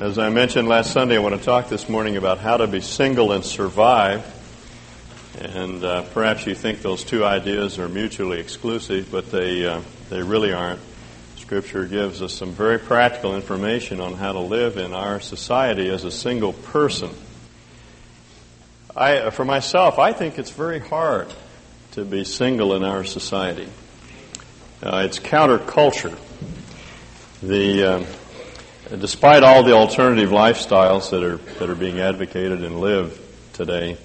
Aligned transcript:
As 0.00 0.18
I 0.18 0.28
mentioned 0.28 0.66
last 0.66 0.92
Sunday, 0.92 1.14
I 1.14 1.20
want 1.20 1.38
to 1.38 1.44
talk 1.44 1.68
this 1.68 1.88
morning 1.88 2.16
about 2.16 2.38
how 2.38 2.56
to 2.56 2.66
be 2.66 2.80
single 2.80 3.30
and 3.30 3.44
survive. 3.44 4.26
And 5.40 5.84
uh, 5.84 6.02
perhaps 6.02 6.48
you 6.48 6.56
think 6.56 6.82
those 6.82 7.04
two 7.04 7.24
ideas 7.24 7.78
are 7.78 7.88
mutually 7.88 8.40
exclusive, 8.40 9.08
but 9.12 9.30
they, 9.30 9.64
uh, 9.64 9.82
they 10.10 10.20
really 10.20 10.52
aren't. 10.52 10.80
Scripture 11.36 11.86
gives 11.86 12.22
us 12.22 12.34
some 12.34 12.50
very 12.50 12.80
practical 12.80 13.36
information 13.36 14.00
on 14.00 14.14
how 14.14 14.32
to 14.32 14.40
live 14.40 14.78
in 14.78 14.92
our 14.94 15.20
society 15.20 15.88
as 15.90 16.02
a 16.02 16.10
single 16.10 16.54
person. 16.54 17.10
I, 18.96 19.30
for 19.30 19.44
myself, 19.44 20.00
I 20.00 20.12
think 20.12 20.40
it's 20.40 20.50
very 20.50 20.80
hard 20.80 21.32
to 21.92 22.04
be 22.04 22.24
single 22.24 22.74
in 22.74 22.82
our 22.82 23.04
society. 23.04 23.68
Uh, 24.82 25.04
it's 25.06 25.20
counterculture. 25.20 26.18
The 27.40 27.84
um, 27.84 28.06
despite 28.90 29.42
all 29.42 29.62
the 29.62 29.72
alternative 29.72 30.30
lifestyles 30.30 31.10
that 31.10 31.22
are 31.22 31.36
that 31.58 31.70
are 31.70 31.74
being 31.74 32.00
advocated 32.00 32.62
and 32.62 32.80
lived 32.80 33.20
today, 33.54 33.96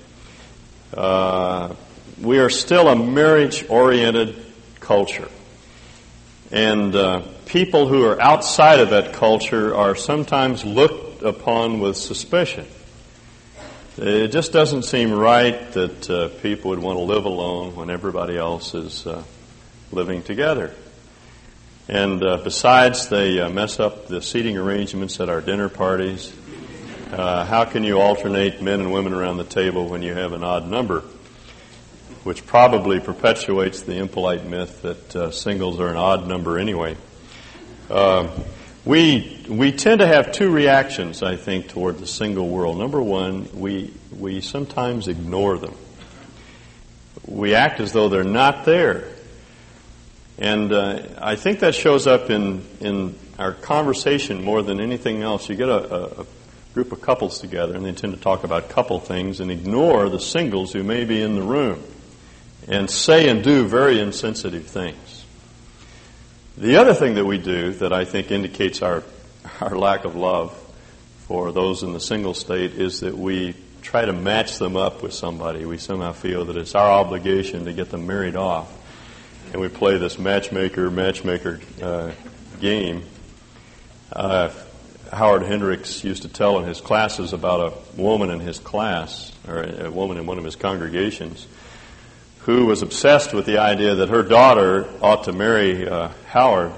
uh, 0.95 1.73
we 2.21 2.39
are 2.39 2.49
still 2.49 2.87
a 2.87 2.95
marriage-oriented 2.95 4.35
culture, 4.79 5.29
and 6.51 6.95
uh, 6.95 7.21
people 7.45 7.87
who 7.87 8.05
are 8.05 8.21
outside 8.21 8.79
of 8.79 8.91
that 8.91 9.13
culture 9.13 9.75
are 9.75 9.95
sometimes 9.95 10.63
looked 10.63 11.23
upon 11.23 11.79
with 11.79 11.97
suspicion. 11.97 12.65
It 13.97 14.29
just 14.29 14.53
doesn't 14.53 14.83
seem 14.83 15.11
right 15.11 15.71
that 15.73 16.09
uh, 16.09 16.29
people 16.41 16.69
would 16.69 16.79
want 16.79 16.97
to 16.97 17.03
live 17.03 17.25
alone 17.25 17.75
when 17.75 17.89
everybody 17.89 18.37
else 18.37 18.73
is 18.73 19.05
uh, 19.05 19.23
living 19.91 20.23
together. 20.23 20.73
And 21.89 22.23
uh, 22.23 22.37
besides, 22.37 23.09
they 23.09 23.39
uh, 23.39 23.49
mess 23.49 23.79
up 23.79 24.07
the 24.07 24.21
seating 24.21 24.57
arrangements 24.57 25.19
at 25.19 25.27
our 25.27 25.41
dinner 25.41 25.69
parties. 25.69 26.31
Uh, 27.11 27.43
how 27.43 27.65
can 27.65 27.83
you 27.83 27.99
alternate 27.99 28.61
men 28.61 28.79
and 28.79 28.93
women 28.93 29.11
around 29.11 29.37
the 29.37 29.43
table 29.43 29.89
when 29.89 30.03
you 30.03 30.13
have 30.13 30.33
an 30.33 30.43
odd 30.43 30.67
number? 30.67 30.99
Which 32.23 32.45
probably 32.45 32.99
perpetuates 32.99 33.81
the 33.81 33.97
impolite 33.97 34.45
myth 34.45 34.83
that 34.83 35.15
uh, 35.15 35.31
singles 35.31 35.79
are 35.79 35.87
an 35.87 35.95
odd 35.95 36.27
number 36.27 36.59
anyway. 36.59 36.95
Uh, 37.89 38.29
we 38.85 39.43
we 39.49 39.71
tend 39.71 40.01
to 40.01 40.07
have 40.07 40.31
two 40.31 40.51
reactions, 40.51 41.23
I 41.23 41.37
think, 41.37 41.69
toward 41.69 41.97
the 41.97 42.05
single 42.05 42.47
world. 42.47 42.77
Number 42.77 43.01
one, 43.01 43.49
we 43.51 43.91
we 44.15 44.41
sometimes 44.41 45.07
ignore 45.07 45.57
them. 45.57 45.73
We 47.25 47.55
act 47.55 47.79
as 47.79 47.93
though 47.93 48.09
they're 48.09 48.23
not 48.23 48.63
there. 48.65 49.07
And 50.39 50.71
uh, 50.71 51.01
I 51.17 51.35
think 51.35 51.59
that 51.59 51.75
shows 51.75 52.07
up 52.07 52.29
in, 52.29 52.65
in 52.79 53.19
our 53.37 53.51
conversation 53.51 54.43
more 54.43 54.63
than 54.63 54.79
anything 54.79 55.21
else. 55.21 55.49
You 55.49 55.55
get 55.55 55.67
a, 55.67 56.21
a, 56.21 56.25
group 56.73 56.91
of 56.91 57.01
couples 57.01 57.39
together 57.39 57.75
and 57.75 57.83
they 57.83 57.91
tend 57.91 58.13
to 58.13 58.19
talk 58.19 58.43
about 58.43 58.69
couple 58.69 58.99
things 58.99 59.39
and 59.39 59.49
ignore 59.49 60.07
the 60.07 60.19
singles 60.19 60.71
who 60.71 60.83
may 60.83 61.03
be 61.03 61.19
in 61.19 61.33
the 61.33 61.41
room 61.41 61.83
and 62.67 62.87
say 62.87 63.27
and 63.27 63.43
do 63.43 63.67
very 63.67 63.99
insensitive 63.99 64.67
things. 64.67 65.25
The 66.57 66.77
other 66.77 66.93
thing 66.93 67.15
that 67.15 67.25
we 67.25 67.39
do 67.39 67.73
that 67.73 67.91
I 67.91 68.05
think 68.05 68.29
indicates 68.29 68.83
our, 68.83 69.03
our 69.59 69.75
lack 69.75 70.05
of 70.05 70.15
love 70.15 70.53
for 71.25 71.51
those 71.51 71.81
in 71.81 71.91
the 71.91 71.99
single 71.99 72.35
state 72.35 72.73
is 72.73 72.99
that 72.99 73.17
we 73.17 73.55
try 73.81 74.05
to 74.05 74.13
match 74.13 74.59
them 74.59 74.77
up 74.77 75.01
with 75.01 75.13
somebody. 75.13 75.65
We 75.65 75.79
somehow 75.79 76.11
feel 76.11 76.45
that 76.45 76.55
it's 76.55 76.75
our 76.75 76.87
obligation 76.87 77.65
to 77.65 77.73
get 77.73 77.89
them 77.89 78.05
married 78.05 78.35
off 78.35 78.78
and 79.51 79.61
we 79.61 79.67
play 79.67 79.97
this 79.97 80.19
matchmaker 80.19 80.91
matchmaker 80.91 81.59
uh, 81.81 82.11
game. 82.59 83.03
Uh, 84.13 84.49
Howard 85.11 85.41
Hendricks 85.41 86.03
used 86.03 86.21
to 86.21 86.27
tell 86.27 86.59
in 86.59 86.65
his 86.65 86.81
classes 86.81 87.33
about 87.33 87.73
a 87.73 88.01
woman 88.01 88.29
in 88.29 88.39
his 88.39 88.59
class, 88.59 89.31
or 89.47 89.63
a 89.63 89.89
woman 89.89 90.17
in 90.17 90.27
one 90.27 90.37
of 90.37 90.43
his 90.43 90.55
congregations, 90.55 91.47
who 92.41 92.65
was 92.65 92.83
obsessed 92.83 93.33
with 93.33 93.45
the 93.45 93.57
idea 93.57 93.95
that 93.95 94.09
her 94.09 94.21
daughter 94.21 94.87
ought 95.01 95.23
to 95.23 95.33
marry 95.33 95.87
uh, 95.87 96.09
Howard. 96.27 96.71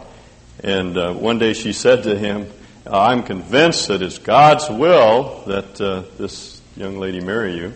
And 0.63 0.97
uh, 0.97 1.13
one 1.13 1.39
day 1.39 1.53
she 1.53 1.73
said 1.73 2.03
to 2.03 2.17
him, 2.17 2.47
I'm 2.85 3.23
convinced 3.23 3.89
that 3.89 4.01
it's 4.01 4.17
God's 4.17 4.69
will 4.69 5.43
that 5.47 5.79
uh, 5.81 6.03
this 6.17 6.61
young 6.77 6.99
lady 6.99 7.19
marry 7.19 7.57
you, 7.57 7.73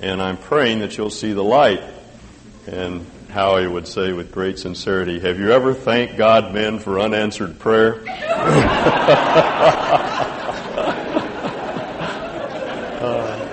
and 0.00 0.22
I'm 0.22 0.36
praying 0.36 0.80
that 0.80 0.96
you'll 0.96 1.10
see 1.10 1.32
the 1.32 1.44
light. 1.44 1.82
And 2.66 3.06
Howie 3.30 3.66
would 3.66 3.86
say 3.86 4.12
with 4.12 4.32
great 4.32 4.58
sincerity, 4.58 5.20
Have 5.20 5.38
you 5.38 5.52
ever 5.52 5.74
thanked 5.74 6.16
God, 6.16 6.54
men, 6.54 6.78
for 6.78 6.98
unanswered 6.98 7.58
prayer? 7.58 8.02
uh, 13.00 13.48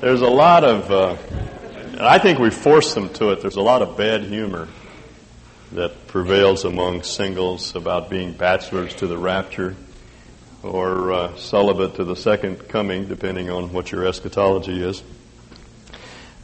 there's 0.00 0.20
a 0.20 0.28
lot 0.28 0.64
of, 0.64 0.90
uh, 0.90 1.16
I 2.00 2.18
think 2.18 2.38
we 2.38 2.50
force 2.50 2.92
them 2.92 3.08
to 3.14 3.30
it, 3.30 3.40
there's 3.40 3.56
a 3.56 3.62
lot 3.62 3.80
of 3.80 3.96
bad 3.96 4.24
humor 4.24 4.68
that 5.72 6.06
prevails 6.08 6.66
among 6.66 7.02
singles 7.02 7.74
about 7.74 8.10
being 8.10 8.34
bachelors 8.34 8.94
to 8.96 9.06
the 9.06 9.16
rapture 9.16 9.74
or 10.62 11.12
uh, 11.12 11.36
celibate 11.36 11.94
to 11.94 12.04
the 12.04 12.14
second 12.14 12.68
coming, 12.68 13.08
depending 13.08 13.48
on 13.48 13.72
what 13.72 13.90
your 13.90 14.06
eschatology 14.06 14.82
is. 14.82 15.02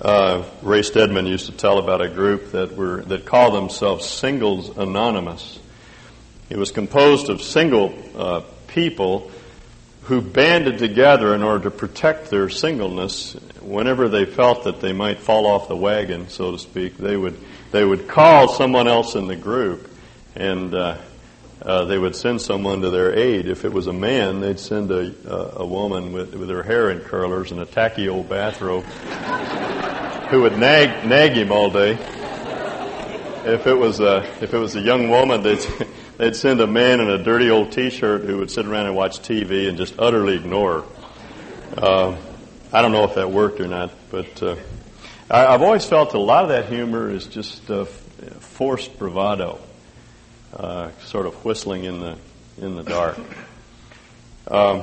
Uh, 0.01 0.45
Ray 0.63 0.83
Stedman 0.83 1.27
used 1.27 1.47
to 1.47 1.53
tell 1.53 1.79
about 1.79 2.01
a 2.01 2.09
group 2.09 2.53
that 2.53 2.77
were 2.77 3.03
that 3.03 3.27
called 3.27 3.55
themselves 3.55 4.07
Singles 4.07 4.77
Anonymous. 4.77 5.59
It 6.49 6.57
was 6.57 6.71
composed 6.71 7.29
of 7.31 7.43
single 7.43 7.93
uh, 8.17 8.43
people 8.69 9.33
who 10.03 10.21
banded 10.21 10.79
together 10.79 11.35
in 11.35 11.43
order 11.43 11.65
to 11.65 11.71
protect 11.73 12.31
their 12.31 12.49
singleness. 12.49 13.35
Whenever 13.61 14.09
they 14.09 14.25
felt 14.25 14.65
that 14.65 14.81
they 14.81 14.93
might 14.93 15.19
fall 15.19 15.47
off 15.47 15.67
the 15.67 15.77
wagon, 15.77 16.29
so 16.29 16.53
to 16.53 16.59
speak, 16.61 16.97
they 16.97 17.17
would 17.17 17.37
they 17.73 17.85
would 17.85 18.07
call 18.07 18.47
someone 18.47 18.87
else 18.87 19.17
in 19.17 19.27
the 19.27 19.37
group, 19.37 19.91
and 20.37 20.75
uh, 20.77 20.99
uh, 21.63 21.85
they 21.85 21.99
would 21.99 22.15
send 22.15 22.41
someone 22.41 22.83
to 22.83 22.91
their 22.91 23.17
aid. 23.17 23.47
If 23.47 23.65
it 23.65 23.73
was 23.73 23.87
a 23.87 23.93
man, 23.93 24.41
they'd 24.41 24.61
send 24.61 24.91
a, 24.91 25.13
a, 25.27 25.63
a 25.63 25.67
woman 25.67 26.13
with, 26.13 26.35
with 26.35 26.49
her 26.51 26.63
hair 26.63 26.91
in 26.91 27.01
curlers 27.01 27.51
and 27.51 27.61
a 27.61 27.67
tacky 27.67 28.09
old 28.09 28.29
bathrobe 28.29 28.85
who 30.31 30.43
would 30.43 30.57
nag, 30.57 31.07
nag 31.07 31.33
him 31.33 31.51
all 31.51 31.71
day. 31.71 31.93
If 33.45 33.67
it 33.67 33.75
was 33.75 33.99
a, 34.01 34.19
if 34.43 34.55
it 34.55 34.59
was 34.59 34.77
a 34.77 34.81
young 34.81 35.11
woman, 35.11 35.43
they'd, 35.43 35.67
they'd 36.17 36.37
send 36.37 36.61
a 36.61 36.67
man 36.67 37.01
in 37.01 37.09
a 37.09 37.23
dirty 37.23 37.51
old 37.51 37.73
T-shirt 37.73 38.23
who 38.23 38.39
would 38.39 38.51
sit 38.51 38.67
around 38.67 38.87
and 38.87 38.95
watch 38.95 39.19
TV 39.21 39.69
and 39.69 39.77
just 39.77 39.99
utterly 39.99 40.37
ignore 40.37 40.83
her. 40.83 40.89
Uh, 41.77 42.17
I 42.73 42.83
don't 42.83 42.93
know 42.93 43.05
if 43.05 43.15
that 43.17 43.31
worked 43.31 43.61
or 43.61 43.67
not, 43.67 43.91
but 44.11 44.43
uh, 44.43 44.57
I, 45.31 45.47
I've 45.47 45.63
always 45.63 45.85
felt 45.85 46.15
a 46.15 46.19
lot 46.19 46.45
of 46.45 46.51
that 46.51 46.67
humor 46.67 47.11
is 47.11 47.27
just 47.27 47.69
uh, 47.71 47.85
forced 47.85 48.99
bravado 48.99 49.59
uh, 50.55 50.91
sort 51.05 51.27
of 51.27 51.45
whistling 51.45 51.85
in 51.85 52.01
the 52.01 52.19
in 52.61 52.77
the 52.77 52.83
dark. 52.83 53.19
Um, 54.49 54.83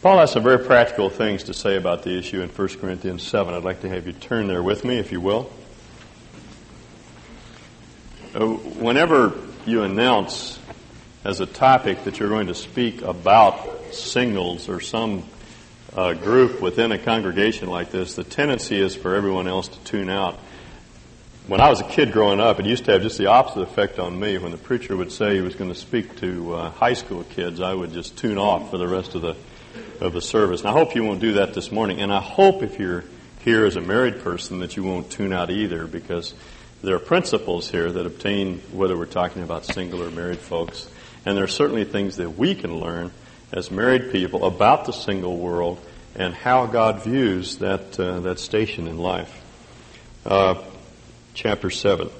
Paul 0.00 0.18
has 0.18 0.32
some 0.32 0.42
very 0.42 0.64
practical 0.64 1.10
things 1.10 1.44
to 1.44 1.54
say 1.54 1.76
about 1.76 2.02
the 2.02 2.16
issue 2.16 2.40
in 2.40 2.48
1 2.48 2.68
Corinthians 2.80 3.22
7. 3.24 3.52
I'd 3.52 3.64
like 3.64 3.80
to 3.82 3.88
have 3.88 4.06
you 4.06 4.12
turn 4.12 4.46
there 4.46 4.62
with 4.62 4.84
me, 4.84 4.98
if 4.98 5.10
you 5.10 5.20
will. 5.20 5.50
Uh, 8.32 8.46
whenever 8.46 9.32
you 9.66 9.82
announce 9.82 10.58
as 11.24 11.40
a 11.40 11.46
topic 11.46 12.04
that 12.04 12.20
you're 12.20 12.28
going 12.28 12.46
to 12.46 12.54
speak 12.54 13.02
about 13.02 13.92
singles 13.92 14.68
or 14.68 14.80
some 14.80 15.24
uh, 15.96 16.12
group 16.14 16.60
within 16.60 16.92
a 16.92 16.98
congregation 16.98 17.68
like 17.68 17.90
this, 17.90 18.14
the 18.14 18.24
tendency 18.24 18.80
is 18.80 18.94
for 18.94 19.16
everyone 19.16 19.48
else 19.48 19.66
to 19.66 19.78
tune 19.80 20.08
out 20.08 20.38
when 21.48 21.62
I 21.62 21.70
was 21.70 21.80
a 21.80 21.84
kid 21.84 22.12
growing 22.12 22.40
up, 22.40 22.60
it 22.60 22.66
used 22.66 22.84
to 22.84 22.92
have 22.92 23.00
just 23.00 23.16
the 23.16 23.26
opposite 23.26 23.62
effect 23.62 23.98
on 23.98 24.20
me. 24.20 24.36
When 24.36 24.52
the 24.52 24.58
preacher 24.58 24.94
would 24.94 25.10
say 25.10 25.34
he 25.34 25.40
was 25.40 25.54
going 25.54 25.70
to 25.70 25.78
speak 25.78 26.14
to 26.16 26.54
uh, 26.54 26.70
high 26.70 26.92
school 26.92 27.24
kids, 27.24 27.62
I 27.62 27.72
would 27.72 27.92
just 27.94 28.18
tune 28.18 28.36
off 28.36 28.70
for 28.70 28.76
the 28.76 28.86
rest 28.86 29.14
of 29.14 29.22
the 29.22 29.34
of 30.00 30.12
the 30.12 30.20
service. 30.20 30.60
And 30.60 30.68
I 30.68 30.72
hope 30.72 30.94
you 30.94 31.02
won't 31.02 31.20
do 31.20 31.32
that 31.34 31.54
this 31.54 31.72
morning. 31.72 32.00
And 32.02 32.12
I 32.12 32.20
hope 32.20 32.62
if 32.62 32.78
you're 32.78 33.04
here 33.40 33.64
as 33.64 33.76
a 33.76 33.80
married 33.80 34.20
person 34.20 34.60
that 34.60 34.76
you 34.76 34.84
won't 34.84 35.10
tune 35.10 35.32
out 35.32 35.50
either, 35.50 35.86
because 35.86 36.34
there 36.82 36.94
are 36.94 37.00
principles 37.00 37.70
here 37.70 37.90
that 37.90 38.06
obtain 38.06 38.58
whether 38.70 38.96
we're 38.96 39.06
talking 39.06 39.42
about 39.42 39.64
single 39.64 40.02
or 40.02 40.10
married 40.10 40.38
folks. 40.38 40.88
And 41.24 41.34
there 41.34 41.44
are 41.44 41.48
certainly 41.48 41.84
things 41.84 42.16
that 42.16 42.36
we 42.36 42.54
can 42.54 42.78
learn 42.78 43.10
as 43.52 43.70
married 43.70 44.12
people 44.12 44.44
about 44.44 44.84
the 44.84 44.92
single 44.92 45.38
world 45.38 45.80
and 46.14 46.34
how 46.34 46.66
God 46.66 47.02
views 47.04 47.56
that 47.58 47.98
uh, 47.98 48.20
that 48.20 48.38
station 48.38 48.86
in 48.86 48.98
life. 48.98 49.42
Uh, 50.26 50.62
chapter 51.38 51.70
7. 51.70 52.10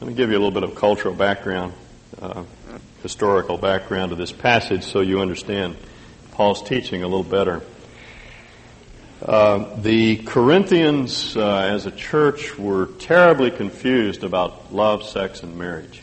Let 0.00 0.08
me 0.08 0.14
give 0.14 0.30
you 0.30 0.36
a 0.36 0.40
little 0.40 0.50
bit 0.50 0.62
of 0.62 0.74
cultural 0.74 1.12
background, 1.12 1.74
uh, 2.18 2.44
historical 3.02 3.58
background 3.58 4.08
to 4.08 4.16
this 4.16 4.32
passage 4.32 4.84
so 4.84 5.02
you 5.02 5.20
understand 5.20 5.76
Paul's 6.30 6.62
teaching 6.62 7.02
a 7.02 7.06
little 7.06 7.24
better. 7.24 7.60
Uh, 9.20 9.76
the 9.82 10.16
Corinthians, 10.16 11.36
uh, 11.36 11.58
as 11.58 11.84
a 11.84 11.90
church, 11.90 12.58
were 12.58 12.86
terribly 12.98 13.50
confused 13.50 14.24
about 14.24 14.72
love, 14.72 15.02
sex, 15.04 15.42
and 15.42 15.58
marriage. 15.58 16.00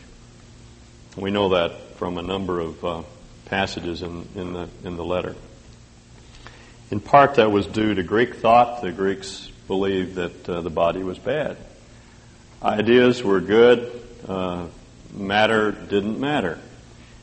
We 1.16 1.32
know 1.32 1.48
that 1.48 1.96
from 1.96 2.16
a 2.16 2.22
number 2.22 2.60
of 2.60 2.84
uh, 2.84 3.02
passages 3.46 4.02
in, 4.02 4.28
in, 4.36 4.52
the, 4.52 4.68
in 4.84 4.96
the 4.96 5.04
letter. 5.04 5.34
In 6.92 7.00
part, 7.00 7.34
that 7.34 7.50
was 7.50 7.66
due 7.66 7.94
to 7.94 8.04
Greek 8.04 8.36
thought. 8.36 8.82
The 8.82 8.92
Greeks 8.92 9.50
believed 9.66 10.14
that 10.14 10.48
uh, 10.48 10.60
the 10.60 10.70
body 10.70 11.02
was 11.02 11.18
bad. 11.18 11.56
Ideas 12.62 13.24
were 13.24 13.40
good, 13.40 13.90
uh, 14.28 14.66
matter 15.12 15.72
didn't 15.72 16.20
matter. 16.20 16.60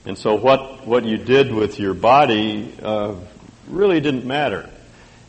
And 0.06 0.18
so, 0.18 0.36
what, 0.36 0.86
what 0.86 1.06
you 1.06 1.18
did 1.18 1.54
with 1.54 1.80
your 1.80 1.94
body 1.94 2.74
uh, 2.84 3.16
really 3.68 4.02
didn't 4.02 4.26
matter. 4.26 4.70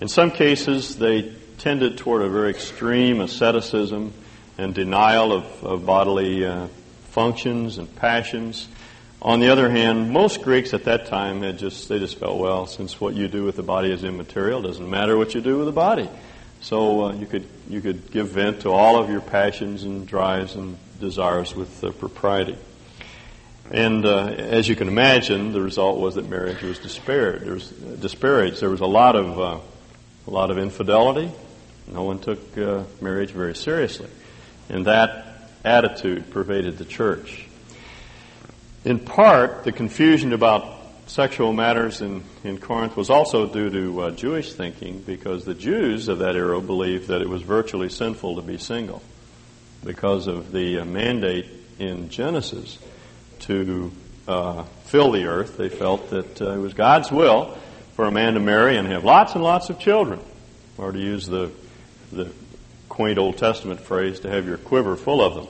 In 0.01 0.09
some 0.09 0.33
cases, 0.33 0.97
they 0.97 1.33
tended 1.59 1.99
toward 1.99 2.23
a 2.23 2.29
very 2.29 2.51
extreme 2.51 3.21
asceticism 3.21 4.13
and 4.59 4.75
denial 4.75 5.33
of, 5.33 5.45
of 5.65 5.87
bodily 5.87 6.45
uh, 6.45 6.67
functions 7.11 7.79
and 7.79 7.95
passions. 7.97 8.67
On 9.23 9.39
the 9.39 9.51
other 9.51 9.71
hand, 9.71 10.11
most 10.11 10.43
Greeks 10.43 10.75
at 10.75 10.85
that 10.85 11.07
time 11.07 11.43
had 11.43 11.59
just 11.59 11.89
they 11.89 11.99
just 11.99 12.19
felt 12.19 12.39
well, 12.39 12.67
since 12.67 13.01
what 13.01 13.15
you 13.15 13.29
do 13.29 13.45
with 13.45 13.55
the 13.55 13.63
body 13.63 13.93
is 13.93 14.03
immaterial, 14.03 14.63
doesn't 14.63 14.89
matter 14.89 15.17
what 15.17 15.35
you 15.35 15.41
do 15.41 15.59
with 15.59 15.67
the 15.67 15.73
body. 15.73 16.09
So 16.63 17.07
uh, 17.07 17.13
you 17.15 17.27
could 17.27 17.47
you 17.69 17.81
could 17.81 18.11
give 18.11 18.29
vent 18.29 18.61
to 18.61 18.71
all 18.71 19.03
of 19.03 19.09
your 19.09 19.21
passions 19.21 19.85
and 19.85 20.07
drives 20.07 20.57
and 20.57 20.77
desires 21.01 21.55
with 21.55 21.83
uh, 21.83 21.91
propriety. 21.93 22.59
And 23.71 24.05
uh, 24.05 24.27
as 24.27 24.69
you 24.69 24.77
can 24.77 24.89
imagine, 24.89 25.53
the 25.53 25.63
result 25.63 25.99
was 25.99 26.17
that 26.17 26.29
marriage 26.29 26.61
was 26.63 26.79
despaired. 26.79 27.43
There 27.43 27.55
was 27.55 27.71
disparaged. 27.71 28.61
There 28.61 28.69
was 28.69 28.81
a 28.81 28.87
lot 28.87 29.17
of 29.17 29.41
uh, 29.41 29.59
a 30.27 30.31
lot 30.31 30.51
of 30.51 30.59
infidelity. 30.59 31.33
No 31.87 32.03
one 32.03 32.19
took 32.19 32.59
uh, 32.59 32.85
marriage 33.01 33.31
very 33.31 33.55
seriously, 33.55 34.11
and 34.69 34.87
that 34.87 35.51
attitude 35.65 36.31
pervaded 36.31 36.79
the 36.79 36.85
church. 36.85 37.47
In 38.85 38.99
part, 38.99 39.65
the 39.65 39.73
confusion 39.73 40.33
about 40.33 40.80
sexual 41.11 41.53
matters 41.53 42.01
in, 42.01 42.23
in 42.45 42.57
Corinth 42.57 42.97
was 42.97 43.11
also 43.11 43.45
due 43.47 43.69
to 43.69 44.01
uh, 44.01 44.11
Jewish 44.13 44.53
thinking 44.53 45.01
because 45.01 45.45
the 45.45 45.55
Jews 45.55 46.07
of 46.07 46.21
that 46.21 46.37
era 46.37 46.61
believed 46.61 47.09
that 47.09 47.21
it 47.21 47.29
was 47.29 47.43
virtually 47.43 47.89
sinful 47.89 48.37
to 48.37 48.43
be 48.43 48.59
single 48.59 49.03
because 49.85 50.29
of 50.29 50.53
the 50.53 50.79
uh, 50.79 50.85
mandate 50.85 51.47
in 51.81 52.11
Genesis 52.11 52.79
to 53.41 53.91
uh, 54.29 54.63
fill 54.85 55.11
the 55.11 55.25
earth. 55.25 55.57
They 55.57 55.69
felt 55.69 56.11
that 56.11 56.41
uh, 56.41 56.53
it 56.53 56.59
was 56.59 56.75
God's 56.75 57.11
will 57.11 57.59
for 57.97 58.05
a 58.05 58.13
man 58.13 58.35
to 58.35 58.41
marry 58.41 58.77
and 58.77 58.87
have 58.87 59.05
lots 59.05 59.35
and 59.35 59.43
lots 59.43 59.69
of 59.69 59.81
children, 59.81 60.21
or 60.79 60.93
to 60.93 60.99
use 60.99 61.27
the, 61.27 61.51
the 62.13 62.31
quaint 62.89 63.19
Old 63.19 63.37
Testament 63.37 63.81
phrase, 63.81 64.21
to 64.21 64.31
have 64.31 64.47
your 64.47 64.59
quiver 64.59 64.95
full 64.95 65.21
of 65.21 65.35
them. 65.35 65.49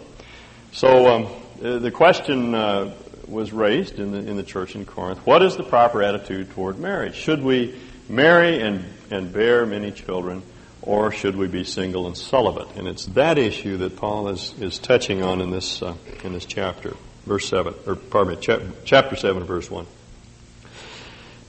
So 0.73 1.15
um, 1.15 1.27
the 1.61 1.91
question 1.91 2.55
uh, 2.55 2.95
was 3.31 3.53
raised 3.53 3.99
in 3.99 4.13
the, 4.13 4.19
in 4.19 4.37
the 4.37 4.43
church 4.43 4.75
in 4.75 4.85
Corinth 4.85 5.19
what 5.21 5.43
is 5.43 5.57
the 5.57 5.63
proper 5.63 6.03
attitude 6.03 6.51
toward 6.51 6.79
marriage? 6.79 7.15
Should 7.15 7.43
we 7.43 7.79
marry 8.09 8.61
and, 8.61 8.85
and 9.11 9.33
bear 9.33 9.65
many 9.65 9.93
children, 9.93 10.43
or 10.83 11.13
should 11.13 11.37
we 11.37 11.47
be 11.47 11.65
single 11.65 12.07
and 12.07 12.17
celibate? 12.17 12.77
And 12.77 12.89
it's 12.89 13.07
that 13.07 13.39
issue 13.39 13.79
that 13.79 13.97
Paul 13.97 14.29
is, 14.29 14.55
is 14.61 14.79
touching 14.79 15.23
on 15.23 15.41
in 15.41 15.51
this, 15.51 15.83
uh, 15.83 15.95
in 16.25 16.33
this 16.33 16.45
chapter, 16.45 16.97
verse 17.25 17.49
7, 17.49 17.75
or 17.87 17.95
pardon 17.95 18.35
me, 18.35 18.41
chap, 18.41 18.63
chapter 18.85 19.17
7, 19.17 19.45
verse 19.45 19.71
1. 19.71 19.87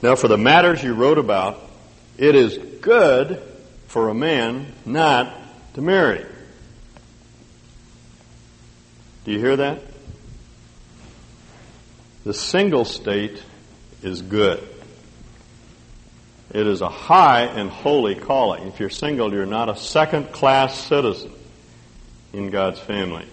Now, 0.02 0.16
for 0.16 0.28
the 0.28 0.38
matters 0.38 0.82
you 0.82 0.94
wrote 0.94 1.18
about, 1.18 1.60
it 2.18 2.34
is 2.34 2.58
good 2.80 3.40
for 3.86 4.08
a 4.08 4.14
man 4.14 4.72
not 4.84 5.34
to 5.74 5.80
marry. 5.80 6.24
Do 9.24 9.32
you 9.32 9.38
hear 9.38 9.56
that? 9.56 9.91
The 12.24 12.34
single 12.34 12.84
state 12.84 13.42
is 14.02 14.22
good. 14.22 14.68
It 16.52 16.66
is 16.66 16.82
a 16.82 16.88
high 16.88 17.42
and 17.42 17.70
holy 17.70 18.14
calling. 18.14 18.68
If 18.68 18.78
you're 18.78 18.90
single, 18.90 19.32
you're 19.32 19.46
not 19.46 19.68
a 19.68 19.76
second 19.76 20.32
class 20.32 20.78
citizen 20.78 21.32
in 22.32 22.50
God's 22.50 22.78
family. 22.78 23.26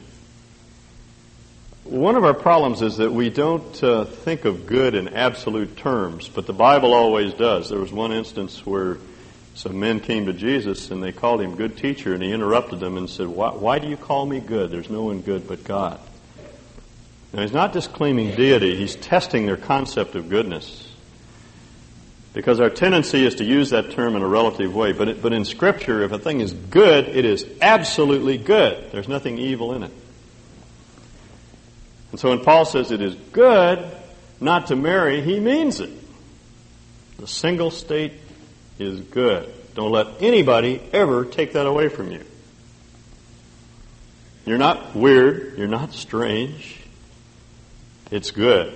One 1.83 2.15
of 2.15 2.23
our 2.23 2.33
problems 2.33 2.81
is 2.81 2.97
that 2.97 3.11
we 3.11 3.29
don't 3.29 3.83
uh, 3.83 4.05
think 4.05 4.45
of 4.45 4.65
good 4.65 4.95
in 4.95 5.09
absolute 5.09 5.75
terms, 5.75 6.29
but 6.29 6.45
the 6.45 6.53
Bible 6.53 6.93
always 6.93 7.33
does. 7.33 7.69
There 7.69 7.79
was 7.79 7.91
one 7.91 8.11
instance 8.11 8.65
where 8.65 8.97
some 9.53 9.79
men 9.79 9.99
came 9.99 10.25
to 10.27 10.33
Jesus 10.33 10.91
and 10.91 11.03
they 11.03 11.11
called 11.11 11.41
him 11.41 11.55
good 11.55 11.77
teacher, 11.77 12.13
and 12.13 12.23
he 12.23 12.31
interrupted 12.31 12.79
them 12.79 12.97
and 12.97 13.09
said, 13.09 13.27
Why, 13.27 13.49
why 13.49 13.79
do 13.79 13.87
you 13.87 13.97
call 13.97 14.25
me 14.25 14.39
good? 14.39 14.71
There's 14.71 14.89
no 14.89 15.03
one 15.03 15.21
good 15.21 15.47
but 15.47 15.63
God. 15.63 15.99
Now, 17.33 17.41
he's 17.41 17.53
not 17.53 17.73
disclaiming 17.73 18.35
deity, 18.35 18.75
he's 18.75 18.95
testing 18.95 19.45
their 19.45 19.57
concept 19.57 20.15
of 20.15 20.29
goodness. 20.29 20.87
Because 22.33 22.59
our 22.59 22.69
tendency 22.69 23.25
is 23.25 23.35
to 23.35 23.43
use 23.43 23.71
that 23.71 23.91
term 23.91 24.15
in 24.15 24.21
a 24.21 24.27
relative 24.27 24.73
way. 24.75 24.93
But, 24.93 25.07
it, 25.07 25.21
but 25.21 25.33
in 25.33 25.45
Scripture, 25.45 26.03
if 26.03 26.11
a 26.11 26.19
thing 26.19 26.41
is 26.41 26.53
good, 26.53 27.07
it 27.07 27.25
is 27.25 27.45
absolutely 27.59 28.37
good. 28.37 28.91
There's 28.91 29.07
nothing 29.07 29.39
evil 29.39 29.73
in 29.73 29.83
it. 29.83 29.91
And 32.11 32.19
so 32.19 32.29
when 32.29 32.43
Paul 32.43 32.65
says 32.65 32.91
it 32.91 33.01
is 33.01 33.15
good 33.31 33.83
not 34.39 34.67
to 34.67 34.75
marry, 34.75 35.21
he 35.21 35.39
means 35.39 35.79
it. 35.79 35.91
The 37.17 37.27
single 37.27 37.71
state 37.71 38.13
is 38.77 38.99
good. 38.99 39.51
Don't 39.75 39.91
let 39.91 40.21
anybody 40.21 40.81
ever 40.93 41.25
take 41.25 41.53
that 41.53 41.65
away 41.65 41.89
from 41.89 42.11
you. 42.11 42.23
You're 44.45 44.57
not 44.57 44.95
weird. 44.95 45.57
You're 45.57 45.67
not 45.67 45.93
strange. 45.93 46.78
It's 48.11 48.31
good. 48.31 48.73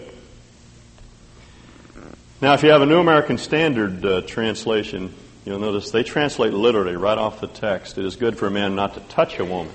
Now, 2.39 2.53
if 2.53 2.61
you 2.61 2.69
have 2.69 2.83
a 2.83 2.85
New 2.85 2.99
American 2.99 3.39
Standard 3.39 4.05
uh, 4.05 4.21
translation, 4.21 5.11
you'll 5.43 5.57
notice 5.57 5.89
they 5.89 6.03
translate 6.03 6.53
literally 6.53 6.95
right 6.95 7.17
off 7.17 7.41
the 7.41 7.47
text. 7.47 7.97
It 7.97 8.05
is 8.05 8.15
good 8.15 8.37
for 8.37 8.45
a 8.45 8.51
man 8.51 8.75
not 8.75 8.93
to 8.93 8.99
touch 8.99 9.39
a 9.39 9.45
woman. 9.45 9.73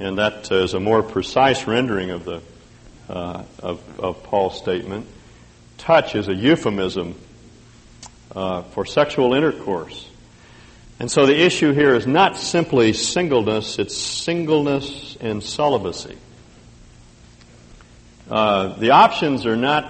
And 0.00 0.16
that 0.16 0.50
uh, 0.50 0.56
is 0.56 0.72
a 0.72 0.80
more 0.80 1.02
precise 1.02 1.66
rendering 1.66 2.08
of, 2.08 2.24
the, 2.24 2.40
uh, 3.10 3.44
of, 3.58 4.00
of, 4.00 4.22
Paul's 4.22 4.56
statement. 4.56 5.06
Touch 5.76 6.14
is 6.14 6.28
a 6.28 6.34
euphemism 6.34 7.14
uh, 8.34 8.62
for 8.62 8.86
sexual 8.86 9.34
intercourse. 9.34 10.08
And 10.98 11.10
so 11.10 11.26
the 11.26 11.38
issue 11.38 11.72
here 11.72 11.94
is 11.94 12.06
not 12.06 12.38
simply 12.38 12.94
singleness, 12.94 13.78
it's 13.78 13.96
singleness 13.96 15.18
and 15.20 15.42
celibacy. 15.42 16.16
Uh, 18.32 18.68
the 18.78 18.92
options 18.92 19.44
are 19.44 19.58
not 19.58 19.86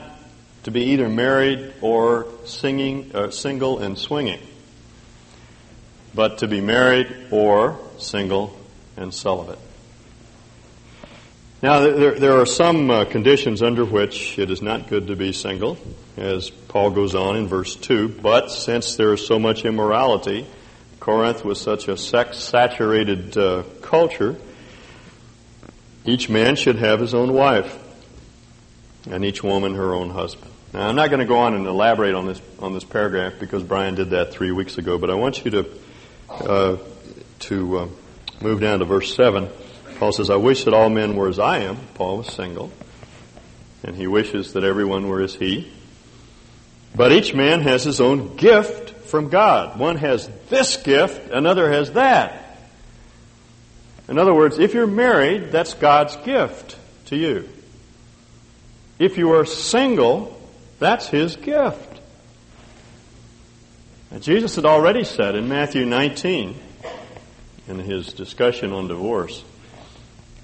to 0.65 0.73
be 0.73 0.87
either 0.87 1.09
married 1.09 1.73
or 1.81 2.27
singing, 2.45 3.13
uh, 3.15 3.31
single 3.31 3.79
and 3.79 3.97
swinging, 3.97 4.41
but 6.13 6.39
to 6.39 6.49
be 6.49 6.61
married 6.61 7.29
or 7.31 7.79
single 7.99 8.53
and 8.97 9.15
celibate. 9.15 9.61
Now, 11.63 11.83
there, 11.83 12.19
there 12.19 12.41
are 12.41 12.47
some 12.47 12.91
uh, 12.91 13.05
conditions 13.05 13.63
under 13.63 13.85
which 13.85 14.37
it 14.41 14.51
is 14.51 14.61
not 14.61 14.89
good 14.89 15.07
to 15.07 15.15
be 15.15 15.33
single, 15.33 15.79
as 16.17 16.51
Paul 16.51 16.91
goes 16.91 17.15
on 17.15 17.37
in 17.37 17.47
verse 17.47 17.77
2. 17.77 18.09
But 18.09 18.51
since 18.51 18.97
there 18.97 19.15
is 19.15 19.25
so 19.25 19.39
much 19.39 19.65
immorality, 19.65 20.49
Corinth 20.99 21.45
was 21.45 21.61
such 21.61 21.87
a 21.87 21.97
sex 21.97 22.39
saturated 22.39 23.39
uh, 23.39 23.63
culture, 23.83 24.35
each 26.05 26.29
man 26.29 26.57
should 26.57 26.81
have 26.81 26.99
his 26.99 27.15
own 27.15 27.33
wife 27.33 27.79
and 29.11 29.25
each 29.25 29.43
woman 29.43 29.75
her 29.75 29.95
own 29.95 30.11
husband. 30.11 30.51
Now, 30.73 30.89
I'm 30.89 30.97
not 30.97 31.11
going 31.11 31.21
to 31.21 31.27
go 31.27 31.39
on 31.39 31.55
and 31.55 31.67
elaborate 31.67 32.15
on 32.15 32.27
this 32.27 32.41
on 32.59 32.73
this 32.73 32.85
paragraph 32.85 33.35
because 33.39 33.63
Brian 33.63 33.95
did 33.95 34.11
that 34.11 34.33
three 34.33 34.53
weeks 34.53 34.79
ago, 34.79 34.97
but 34.99 35.11
I 35.11 35.15
want 35.15 35.45
you 35.45 35.51
to 35.51 35.71
uh, 36.31 36.77
to 37.41 37.79
uh, 37.79 37.89
move 38.41 38.61
down 38.61 38.79
to 38.79 38.85
verse 38.85 39.15
seven. 39.15 39.49
Paul 39.99 40.13
says, 40.13 40.31
"I 40.31 40.37
wish 40.37 40.65
that 40.65 40.75
all 40.75 40.89
men 40.89 41.15
were 41.15 41.29
as 41.29 41.39
I 41.39 41.59
am." 41.61 41.77
Paul 41.95 42.19
was 42.19 42.29
single, 42.29 42.73
and 43.85 43.95
he 43.95 44.07
wishes 44.07 44.55
that 44.55 44.65
everyone 44.65 45.09
were 45.09 45.21
as 45.21 45.35
he. 45.35 45.71
But 46.95 47.13
each 47.13 47.35
man 47.35 47.61
has 47.61 47.85
his 47.85 48.01
own 48.01 48.37
gift 48.37 48.91
from 49.09 49.29
God. 49.29 49.79
One 49.79 49.97
has 49.97 50.29
this 50.49 50.77
gift, 50.79 51.31
another 51.31 51.71
has 51.71 51.93
that. 51.93 52.39
In 54.09 54.19
other 54.19 54.35
words, 54.35 54.59
if 54.59 54.75
you're 54.75 54.87
married, 54.87 55.53
that's 55.53 55.75
God's 55.75 56.17
gift 56.17 56.77
to 57.07 57.17
you. 57.17 57.49
If 59.03 59.19
you 59.19 59.33
are 59.33 59.45
single, 59.45 60.41
that's 60.79 61.09
His 61.09 61.35
gift. 61.35 61.99
Jesus 64.21 64.55
had 64.55 64.65
already 64.65 65.03
said 65.03 65.35
in 65.35 65.49
Matthew 65.49 65.85
19, 65.85 66.55
in 67.67 67.79
his 67.81 68.13
discussion 68.13 68.73
on 68.73 68.87
divorce 68.87 69.43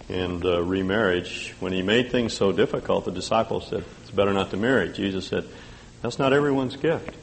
and 0.08 0.44
uh, 0.44 0.60
remarriage, 0.60 1.54
when 1.60 1.72
he 1.72 1.82
made 1.82 2.10
things 2.10 2.32
so 2.32 2.50
difficult, 2.50 3.04
the 3.04 3.12
disciples 3.12 3.68
said, 3.68 3.84
It's 4.02 4.10
better 4.10 4.32
not 4.32 4.50
to 4.50 4.56
marry. 4.56 4.92
Jesus 4.92 5.28
said, 5.28 5.44
That's 6.02 6.18
not 6.18 6.32
everyone's 6.32 6.74
gift. 6.74 7.14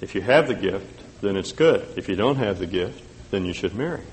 If 0.00 0.14
you 0.14 0.22
have 0.22 0.48
the 0.48 0.54
gift, 0.54 1.20
then 1.20 1.36
it's 1.36 1.52
good. 1.52 1.86
If 1.96 2.08
you 2.08 2.16
don't 2.16 2.36
have 2.36 2.58
the 2.58 2.66
gift, 2.66 3.02
then 3.30 3.44
you 3.44 3.52
should 3.52 3.74
marry. 3.74 4.04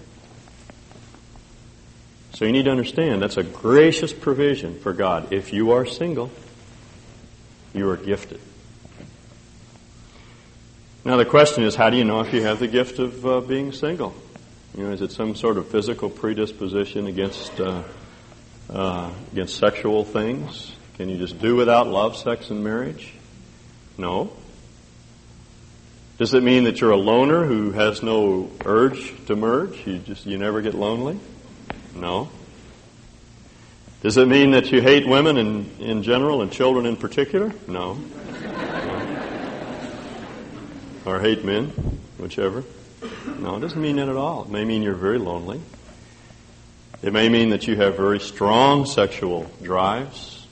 So 2.35 2.43
you 2.43 2.51
need 2.51 2.65
to 2.65 2.71
understand 2.71 3.21
that's 3.21 3.37
a 3.37 3.43
gracious 3.43 4.11
provision 4.11 4.77
for 4.77 4.91
God. 4.91 5.31
If 5.31 5.53
you 5.53 5.71
are 5.71 5.85
single, 5.85 6.29
you 7.73 7.89
are 7.89 7.95
gifted. 7.95 8.41
Now 11.05 11.15
the 11.15 11.23
question 11.23 11.63
is, 11.63 11.75
how 11.75 11.89
do 11.89 11.95
you 11.95 12.03
know 12.03 12.19
if 12.19 12.33
you 12.33 12.43
have 12.43 12.59
the 12.59 12.67
gift 12.67 12.99
of 12.99 13.25
uh, 13.25 13.39
being 13.39 13.71
single? 13.71 14.13
You 14.77 14.83
know, 14.83 14.91
is 14.91 15.01
it 15.01 15.13
some 15.13 15.35
sort 15.35 15.55
of 15.57 15.69
physical 15.69 16.09
predisposition 16.09 17.07
against 17.07 17.57
uh, 17.61 17.83
uh, 18.69 19.13
against 19.31 19.57
sexual 19.57 20.03
things? 20.03 20.73
Can 20.97 21.07
you 21.07 21.17
just 21.17 21.39
do 21.39 21.55
without 21.55 21.87
love, 21.87 22.17
sex, 22.17 22.49
and 22.49 22.61
marriage? 22.61 23.13
No. 23.97 24.33
Does 26.17 26.33
it 26.33 26.43
mean 26.43 26.65
that 26.65 26.81
you're 26.81 26.91
a 26.91 26.97
loner 26.97 27.45
who 27.45 27.71
has 27.71 28.03
no 28.03 28.51
urge 28.65 29.13
to 29.27 29.37
merge? 29.37 29.87
You 29.87 29.99
just 29.99 30.25
you 30.25 30.37
never 30.37 30.61
get 30.61 30.73
lonely? 30.73 31.17
No. 31.95 32.29
Does 34.01 34.17
it 34.17 34.27
mean 34.27 34.51
that 34.51 34.71
you 34.71 34.81
hate 34.81 35.07
women 35.07 35.37
in, 35.37 35.69
in 35.79 36.03
general 36.03 36.41
and 36.41 36.51
children 36.51 36.85
in 36.85 36.95
particular? 36.95 37.53
No. 37.67 37.97
or 41.05 41.19
hate 41.19 41.43
men, 41.43 41.67
whichever. 42.17 42.63
No, 43.39 43.57
it 43.57 43.61
doesn't 43.61 43.81
mean 43.81 43.95
that 43.97 44.09
at 44.09 44.15
all. 44.15 44.43
It 44.43 44.49
may 44.49 44.65
mean 44.65 44.83
you're 44.83 44.95
very 44.95 45.19
lonely. 45.19 45.61
It 47.01 47.13
may 47.13 47.29
mean 47.29 47.49
that 47.49 47.67
you 47.67 47.75
have 47.75 47.95
very 47.95 48.19
strong 48.19 48.85
sexual 48.85 49.51
drives. 49.61 50.47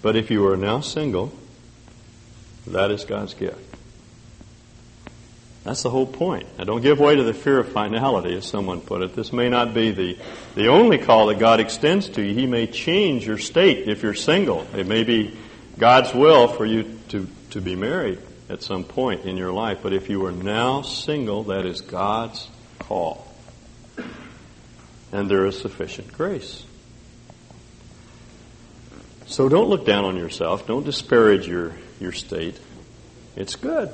But 0.00 0.16
if 0.16 0.30
you 0.30 0.46
are 0.48 0.56
now 0.56 0.80
single, 0.80 1.32
that 2.66 2.90
is 2.90 3.04
God's 3.04 3.34
gift. 3.34 3.67
That's 5.64 5.82
the 5.82 5.90
whole 5.90 6.06
point. 6.06 6.46
Now, 6.56 6.64
don't 6.64 6.80
give 6.80 6.98
way 6.98 7.16
to 7.16 7.22
the 7.22 7.34
fear 7.34 7.58
of 7.58 7.70
finality, 7.72 8.34
as 8.36 8.46
someone 8.46 8.80
put 8.80 9.02
it. 9.02 9.14
This 9.14 9.32
may 9.32 9.48
not 9.48 9.74
be 9.74 9.90
the, 9.90 10.18
the 10.54 10.68
only 10.68 10.98
call 10.98 11.26
that 11.26 11.38
God 11.38 11.60
extends 11.60 12.08
to 12.10 12.22
you. 12.22 12.34
He 12.34 12.46
may 12.46 12.66
change 12.66 13.26
your 13.26 13.38
state 13.38 13.88
if 13.88 14.02
you're 14.02 14.14
single. 14.14 14.66
It 14.74 14.86
may 14.86 15.04
be 15.04 15.36
God's 15.78 16.14
will 16.14 16.48
for 16.48 16.64
you 16.64 16.98
to, 17.08 17.28
to 17.50 17.60
be 17.60 17.76
married 17.76 18.18
at 18.48 18.62
some 18.62 18.84
point 18.84 19.24
in 19.24 19.36
your 19.36 19.52
life. 19.52 19.80
But 19.82 19.92
if 19.92 20.08
you 20.08 20.24
are 20.26 20.32
now 20.32 20.82
single, 20.82 21.44
that 21.44 21.66
is 21.66 21.80
God's 21.82 22.48
call. 22.78 23.26
And 25.12 25.30
there 25.30 25.44
is 25.44 25.58
sufficient 25.60 26.12
grace. 26.12 26.64
So 29.26 29.48
don't 29.50 29.68
look 29.68 29.84
down 29.84 30.04
on 30.06 30.16
yourself. 30.16 30.66
Don't 30.66 30.84
disparage 30.84 31.46
your, 31.46 31.74
your 32.00 32.12
state. 32.12 32.58
It's 33.36 33.56
good. 33.56 33.90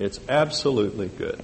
It's 0.00 0.18
absolutely 0.30 1.08
good. 1.08 1.42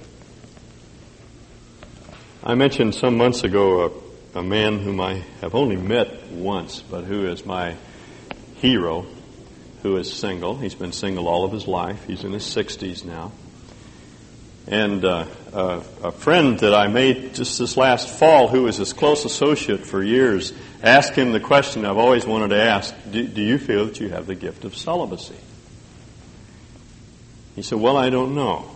I 2.43 2.55
mentioned 2.55 2.95
some 2.95 3.15
months 3.15 3.43
ago 3.43 4.01
a, 4.33 4.39
a 4.39 4.41
man 4.41 4.79
whom 4.79 4.99
I 4.99 5.21
have 5.41 5.53
only 5.53 5.75
met 5.75 6.31
once, 6.31 6.81
but 6.81 7.03
who 7.03 7.27
is 7.27 7.45
my 7.45 7.75
hero, 8.55 9.05
who 9.83 9.97
is 9.97 10.11
single. 10.11 10.57
He's 10.57 10.73
been 10.73 10.91
single 10.91 11.27
all 11.27 11.45
of 11.45 11.51
his 11.51 11.67
life. 11.67 12.03
He's 12.07 12.23
in 12.23 12.33
his 12.33 12.45
60s 12.45 13.05
now. 13.05 13.31
And 14.65 15.05
uh, 15.05 15.25
uh, 15.53 15.83
a 16.01 16.11
friend 16.11 16.57
that 16.61 16.73
I 16.73 16.87
made 16.87 17.35
just 17.35 17.59
this 17.59 17.77
last 17.77 18.09
fall, 18.09 18.47
who 18.47 18.63
was 18.63 18.77
his 18.77 18.91
close 18.91 19.23
associate 19.23 19.85
for 19.85 20.01
years, 20.01 20.51
asked 20.81 21.13
him 21.13 21.31
the 21.31 21.39
question 21.39 21.85
I've 21.85 21.97
always 21.97 22.25
wanted 22.25 22.47
to 22.49 22.59
ask 22.59 22.95
do, 23.11 23.27
do 23.27 23.41
you 23.43 23.59
feel 23.59 23.85
that 23.85 23.99
you 23.99 24.09
have 24.09 24.25
the 24.25 24.33
gift 24.33 24.65
of 24.65 24.75
celibacy? 24.75 25.35
He 27.57 27.63
said, 27.63 27.79
Well, 27.79 27.97
I 27.97 28.11
don't 28.11 28.35
know. 28.35 28.69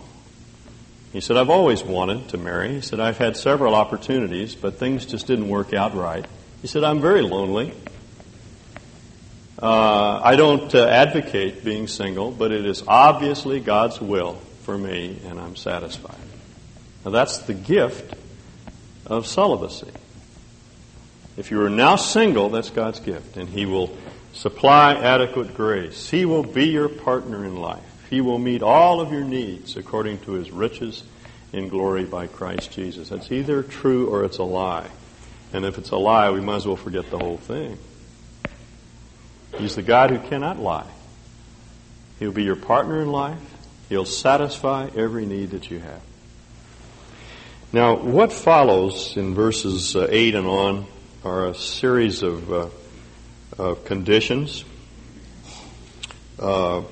He 1.12 1.20
said, 1.20 1.36
I've 1.36 1.50
always 1.50 1.84
wanted 1.84 2.30
to 2.30 2.36
marry. 2.36 2.74
He 2.74 2.80
said, 2.80 2.98
I've 2.98 3.16
had 3.16 3.36
several 3.36 3.76
opportunities, 3.76 4.56
but 4.56 4.74
things 4.74 5.06
just 5.06 5.28
didn't 5.28 5.48
work 5.48 5.72
out 5.72 5.94
right. 5.94 6.26
He 6.62 6.66
said, 6.66 6.82
I'm 6.82 7.00
very 7.00 7.22
lonely. 7.22 7.74
Uh, 9.62 10.20
I 10.24 10.34
don't 10.34 10.74
uh, 10.74 10.84
advocate 10.84 11.64
being 11.64 11.86
single, 11.86 12.32
but 12.32 12.50
it 12.50 12.66
is 12.66 12.82
obviously 12.88 13.60
God's 13.60 14.00
will 14.00 14.34
for 14.64 14.76
me, 14.76 15.20
and 15.26 15.38
I'm 15.38 15.54
satisfied. 15.54 16.16
Now, 17.04 17.12
that's 17.12 17.38
the 17.38 17.54
gift 17.54 18.16
of 19.06 19.28
celibacy. 19.28 19.92
If 21.36 21.52
you 21.52 21.62
are 21.62 21.70
now 21.70 21.94
single, 21.94 22.48
that's 22.48 22.70
God's 22.70 22.98
gift, 22.98 23.36
and 23.36 23.48
He 23.48 23.64
will 23.64 23.96
supply 24.32 24.94
adequate 24.94 25.54
grace. 25.54 26.10
He 26.10 26.24
will 26.24 26.42
be 26.42 26.66
your 26.66 26.88
partner 26.88 27.44
in 27.44 27.54
life. 27.60 27.91
He 28.12 28.20
will 28.20 28.38
meet 28.38 28.62
all 28.62 29.00
of 29.00 29.10
your 29.10 29.24
needs 29.24 29.78
according 29.78 30.18
to 30.24 30.32
his 30.32 30.50
riches 30.50 31.02
in 31.50 31.70
glory 31.70 32.04
by 32.04 32.26
Christ 32.26 32.70
Jesus. 32.70 33.08
That's 33.08 33.32
either 33.32 33.62
true 33.62 34.06
or 34.10 34.22
it's 34.24 34.36
a 34.36 34.42
lie. 34.42 34.90
And 35.54 35.64
if 35.64 35.78
it's 35.78 35.92
a 35.92 35.96
lie, 35.96 36.30
we 36.30 36.42
might 36.42 36.56
as 36.56 36.66
well 36.66 36.76
forget 36.76 37.10
the 37.10 37.18
whole 37.18 37.38
thing. 37.38 37.78
He's 39.56 39.76
the 39.76 39.82
God 39.82 40.10
who 40.10 40.18
cannot 40.28 40.58
lie. 40.58 40.90
He'll 42.18 42.32
be 42.32 42.42
your 42.42 42.54
partner 42.54 43.00
in 43.00 43.10
life. 43.10 43.40
He'll 43.88 44.04
satisfy 44.04 44.90
every 44.94 45.24
need 45.24 45.52
that 45.52 45.70
you 45.70 45.78
have. 45.78 46.02
Now, 47.72 47.96
what 47.96 48.30
follows 48.30 49.16
in 49.16 49.32
verses 49.34 49.96
uh, 49.96 50.06
8 50.10 50.34
and 50.34 50.46
on 50.46 50.86
are 51.24 51.48
a 51.48 51.54
series 51.54 52.22
of, 52.22 52.52
uh, 52.52 52.68
of 53.56 53.86
conditions. 53.86 54.66
Uh, 56.38 56.82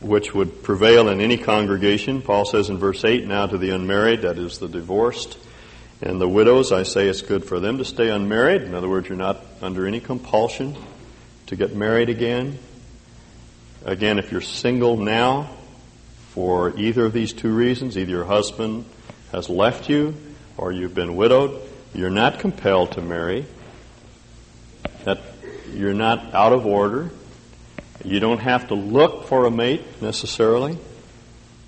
which 0.00 0.34
would 0.34 0.62
prevail 0.62 1.08
in 1.08 1.20
any 1.20 1.36
congregation. 1.36 2.22
Paul 2.22 2.44
says 2.44 2.70
in 2.70 2.78
verse 2.78 3.04
8, 3.04 3.26
now 3.26 3.46
to 3.46 3.58
the 3.58 3.70
unmarried, 3.70 4.22
that 4.22 4.38
is 4.38 4.58
the 4.58 4.68
divorced, 4.68 5.38
and 6.02 6.20
the 6.20 6.28
widows, 6.28 6.72
I 6.72 6.84
say 6.84 7.08
it's 7.08 7.20
good 7.22 7.44
for 7.44 7.60
them 7.60 7.78
to 7.78 7.84
stay 7.84 8.08
unmarried. 8.08 8.62
In 8.62 8.74
other 8.74 8.88
words, 8.88 9.08
you're 9.08 9.18
not 9.18 9.44
under 9.60 9.86
any 9.86 10.00
compulsion 10.00 10.76
to 11.46 11.56
get 11.56 11.74
married 11.74 12.08
again. 12.08 12.58
Again, 13.84 14.18
if 14.18 14.32
you're 14.32 14.40
single 14.40 14.96
now 14.96 15.50
for 16.30 16.78
either 16.78 17.04
of 17.04 17.12
these 17.12 17.32
two 17.32 17.52
reasons, 17.52 17.98
either 17.98 18.10
your 18.10 18.24
husband 18.24 18.86
has 19.32 19.50
left 19.50 19.90
you 19.90 20.14
or 20.56 20.72
you've 20.72 20.94
been 20.94 21.16
widowed, 21.16 21.60
you're 21.94 22.08
not 22.08 22.38
compelled 22.38 22.92
to 22.92 23.02
marry. 23.02 23.44
That 25.04 25.20
you're 25.72 25.94
not 25.94 26.34
out 26.34 26.52
of 26.52 26.66
order. 26.66 27.10
You 28.04 28.20
don't 28.20 28.38
have 28.38 28.68
to 28.68 28.74
look 28.74 29.26
for 29.26 29.46
a 29.46 29.50
mate 29.50 30.00
necessarily, 30.00 30.78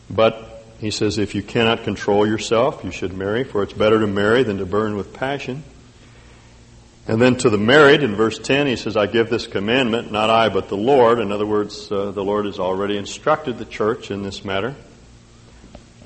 but 0.08 0.64
he 0.78 0.90
says 0.90 1.18
if 1.18 1.34
you 1.34 1.42
cannot 1.42 1.84
control 1.84 2.26
yourself, 2.26 2.82
you 2.84 2.90
should 2.90 3.12
marry, 3.12 3.44
for 3.44 3.62
it's 3.62 3.72
better 3.72 4.00
to 4.00 4.06
marry 4.06 4.42
than 4.42 4.58
to 4.58 4.66
burn 4.66 4.96
with 4.96 5.12
passion. 5.12 5.62
And 7.06 7.20
then 7.20 7.36
to 7.38 7.50
the 7.50 7.58
married, 7.58 8.02
in 8.02 8.14
verse 8.14 8.38
10, 8.38 8.66
he 8.66 8.76
says, 8.76 8.96
I 8.96 9.06
give 9.06 9.28
this 9.28 9.46
commandment, 9.46 10.12
not 10.12 10.30
I, 10.30 10.48
but 10.48 10.68
the 10.68 10.76
Lord. 10.76 11.18
In 11.18 11.32
other 11.32 11.46
words, 11.46 11.90
uh, 11.90 12.12
the 12.12 12.24
Lord 12.24 12.46
has 12.46 12.58
already 12.60 12.96
instructed 12.96 13.58
the 13.58 13.64
church 13.64 14.10
in 14.10 14.22
this 14.22 14.44
matter. 14.44 14.76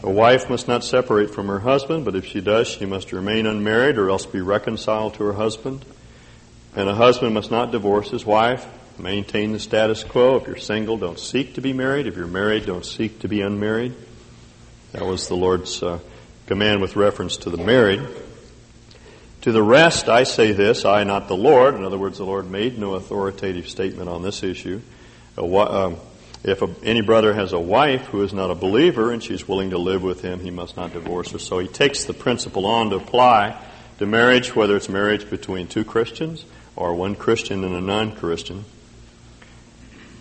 A 0.02 0.10
wife 0.10 0.48
must 0.48 0.68
not 0.68 0.84
separate 0.84 1.34
from 1.34 1.48
her 1.48 1.60
husband, 1.60 2.04
but 2.04 2.14
if 2.14 2.24
she 2.24 2.40
does, 2.40 2.68
she 2.68 2.86
must 2.86 3.12
remain 3.12 3.46
unmarried 3.46 3.98
or 3.98 4.10
else 4.10 4.24
be 4.24 4.40
reconciled 4.40 5.14
to 5.14 5.24
her 5.24 5.32
husband. 5.34 5.84
And 6.74 6.88
a 6.88 6.94
husband 6.94 7.34
must 7.34 7.50
not 7.50 7.72
divorce 7.72 8.10
his 8.10 8.24
wife, 8.24 8.66
Maintain 8.98 9.52
the 9.52 9.60
status 9.60 10.04
quo. 10.04 10.36
If 10.36 10.46
you're 10.46 10.56
single, 10.56 10.96
don't 10.96 11.18
seek 11.18 11.54
to 11.54 11.60
be 11.60 11.72
married. 11.72 12.06
If 12.06 12.16
you're 12.16 12.26
married, 12.26 12.64
don't 12.64 12.84
seek 12.84 13.20
to 13.20 13.28
be 13.28 13.42
unmarried. 13.42 13.94
That 14.92 15.04
was 15.04 15.28
the 15.28 15.36
Lord's 15.36 15.82
uh, 15.82 15.98
command 16.46 16.80
with 16.80 16.96
reference 16.96 17.36
to 17.38 17.50
the 17.50 17.58
married. 17.58 18.00
To 19.42 19.52
the 19.52 19.62
rest, 19.62 20.08
I 20.08 20.24
say 20.24 20.52
this, 20.52 20.84
I, 20.84 21.04
not 21.04 21.28
the 21.28 21.36
Lord. 21.36 21.74
In 21.74 21.84
other 21.84 21.98
words, 21.98 22.18
the 22.18 22.24
Lord 22.24 22.50
made 22.50 22.78
no 22.78 22.94
authoritative 22.94 23.68
statement 23.68 24.08
on 24.08 24.22
this 24.22 24.42
issue. 24.42 24.80
Um, 25.36 25.96
if 26.42 26.62
any 26.82 27.02
brother 27.02 27.34
has 27.34 27.52
a 27.52 27.60
wife 27.60 28.06
who 28.06 28.22
is 28.22 28.32
not 28.32 28.50
a 28.50 28.54
believer 28.54 29.12
and 29.12 29.22
she's 29.22 29.46
willing 29.46 29.70
to 29.70 29.78
live 29.78 30.02
with 30.02 30.22
him, 30.22 30.40
he 30.40 30.50
must 30.50 30.76
not 30.76 30.94
divorce 30.94 31.32
her. 31.32 31.38
So 31.38 31.58
he 31.58 31.68
takes 31.68 32.04
the 32.04 32.14
principle 32.14 32.64
on 32.64 32.90
to 32.90 32.96
apply 32.96 33.62
to 33.98 34.06
marriage, 34.06 34.56
whether 34.56 34.76
it's 34.76 34.88
marriage 34.88 35.28
between 35.28 35.68
two 35.68 35.84
Christians 35.84 36.44
or 36.74 36.94
one 36.94 37.14
Christian 37.14 37.62
and 37.64 37.74
a 37.74 37.80
non-Christian. 37.80 38.64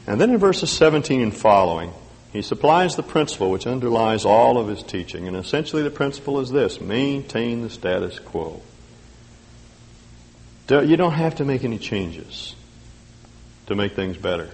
And 0.08 0.22
then 0.22 0.30
in 0.32 0.38
verses 0.38 0.70
17 0.72 1.22
and 1.22 1.36
following, 1.36 1.92
he 2.32 2.42
supplies 2.42 2.96
the 2.96 3.04
principle 3.04 3.50
which 3.50 3.66
underlies 3.66 4.26
all 4.26 4.58
of 4.58 4.68
his 4.68 4.84
teaching. 4.84 5.28
And 5.28 5.38
essentially 5.38 5.84
the 5.84 5.90
principle 5.90 6.40
is 6.40 6.52
this 6.52 6.82
maintain 6.82 7.62
the 7.62 7.70
status 7.70 8.20
quo. 8.20 8.62
You 10.70 10.98
don't 10.98 11.14
have 11.14 11.36
to 11.36 11.46
make 11.46 11.64
any 11.64 11.78
changes 11.78 12.56
to 13.68 13.76
make 13.76 13.96
things 13.96 14.18
better. 14.18 14.50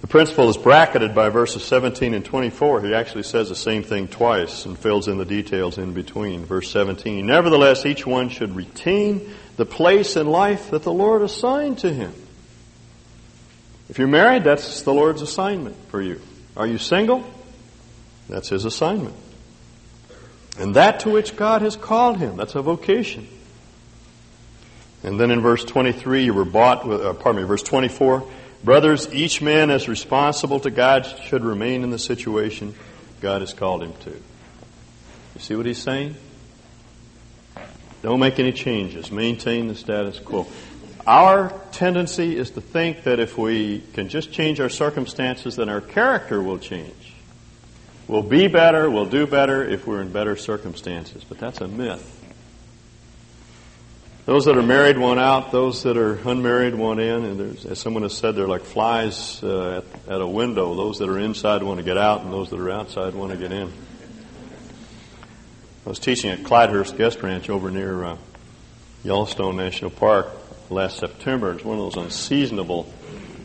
The 0.00 0.08
principle 0.08 0.50
is 0.50 0.56
bracketed 0.56 1.14
by 1.14 1.28
verses 1.28 1.62
17 1.62 2.12
and 2.12 2.24
24. 2.24 2.82
He 2.82 2.94
actually 2.94 3.22
says 3.22 3.48
the 3.48 3.54
same 3.54 3.84
thing 3.84 4.08
twice 4.08 4.66
and 4.66 4.76
fills 4.76 5.06
in 5.06 5.16
the 5.16 5.24
details 5.24 5.78
in 5.78 5.92
between. 5.92 6.44
Verse 6.44 6.70
17 6.72 7.24
Nevertheless, 7.24 7.86
each 7.86 8.04
one 8.04 8.28
should 8.28 8.56
retain 8.56 9.32
the 9.56 9.64
place 9.64 10.16
in 10.16 10.26
life 10.26 10.70
that 10.70 10.82
the 10.82 10.92
Lord 10.92 11.22
assigned 11.22 11.78
to 11.78 11.92
him. 11.92 12.12
If 13.92 13.98
you're 13.98 14.08
married, 14.08 14.42
that's 14.42 14.80
the 14.80 14.94
Lord's 14.94 15.20
assignment 15.20 15.76
for 15.90 16.00
you. 16.00 16.18
Are 16.56 16.66
you 16.66 16.78
single? 16.78 17.30
That's 18.26 18.48
His 18.48 18.64
assignment. 18.64 19.14
And 20.58 20.76
that 20.76 21.00
to 21.00 21.10
which 21.10 21.36
God 21.36 21.60
has 21.60 21.76
called 21.76 22.16
him. 22.16 22.38
That's 22.38 22.54
a 22.54 22.62
vocation. 22.62 23.28
And 25.02 25.20
then 25.20 25.30
in 25.30 25.42
verse 25.42 25.62
23, 25.62 26.24
you 26.24 26.32
were 26.32 26.46
bought 26.46 26.88
with, 26.88 27.02
uh, 27.02 27.12
pardon 27.12 27.42
me, 27.42 27.46
verse 27.46 27.62
24, 27.62 28.26
brothers, 28.64 29.12
each 29.12 29.42
man 29.42 29.68
as 29.68 29.90
responsible 29.90 30.60
to 30.60 30.70
God 30.70 31.04
should 31.24 31.44
remain 31.44 31.82
in 31.82 31.90
the 31.90 31.98
situation 31.98 32.74
God 33.20 33.42
has 33.42 33.52
called 33.52 33.82
him 33.82 33.92
to. 34.04 34.10
You 34.10 35.40
see 35.40 35.54
what 35.54 35.66
he's 35.66 35.82
saying? 35.82 36.16
Don't 38.00 38.20
make 38.20 38.38
any 38.38 38.52
changes. 38.52 39.12
Maintain 39.12 39.68
the 39.68 39.74
status 39.74 40.18
quo. 40.18 40.46
Our 41.06 41.52
tendency 41.72 42.36
is 42.36 42.50
to 42.50 42.60
think 42.60 43.04
that 43.04 43.18
if 43.18 43.36
we 43.36 43.82
can 43.92 44.08
just 44.08 44.32
change 44.32 44.60
our 44.60 44.68
circumstances, 44.68 45.56
then 45.56 45.68
our 45.68 45.80
character 45.80 46.40
will 46.40 46.58
change. 46.58 47.14
We'll 48.06 48.22
be 48.22 48.46
better, 48.46 48.90
we'll 48.90 49.06
do 49.06 49.26
better 49.26 49.64
if 49.64 49.86
we're 49.86 50.02
in 50.02 50.12
better 50.12 50.36
circumstances. 50.36 51.24
But 51.24 51.38
that's 51.38 51.60
a 51.60 51.68
myth. 51.68 52.20
Those 54.24 54.44
that 54.44 54.56
are 54.56 54.62
married 54.62 54.98
want 54.98 55.18
out. 55.18 55.50
Those 55.50 55.82
that 55.82 55.96
are 55.96 56.14
unmarried 56.28 56.76
want 56.76 57.00
in. 57.00 57.24
And 57.24 57.66
as 57.66 57.80
someone 57.80 58.04
has 58.04 58.16
said, 58.16 58.36
they're 58.36 58.46
like 58.46 58.62
flies 58.62 59.42
uh, 59.42 59.82
at, 60.06 60.12
at, 60.12 60.20
a 60.20 60.26
window. 60.26 60.76
Those 60.76 60.98
that 60.98 61.08
are 61.08 61.18
inside 61.18 61.64
want 61.64 61.78
to 61.78 61.84
get 61.84 61.98
out, 61.98 62.20
and 62.20 62.32
those 62.32 62.50
that 62.50 62.60
are 62.60 62.70
outside 62.70 63.14
want 63.14 63.32
to 63.32 63.38
get 63.38 63.50
in. 63.50 63.72
I 65.84 65.88
was 65.88 65.98
teaching 65.98 66.30
at 66.30 66.40
Clydehurst 66.40 66.96
Guest 66.96 67.20
Ranch 67.22 67.50
over 67.50 67.68
near 67.72 68.04
uh, 68.04 68.16
Yellowstone 69.02 69.56
National 69.56 69.90
Park 69.90 70.28
last 70.72 70.98
September. 70.98 71.52
It's 71.52 71.64
one 71.64 71.78
of 71.78 71.92
those 71.92 72.02
unseasonable 72.02 72.92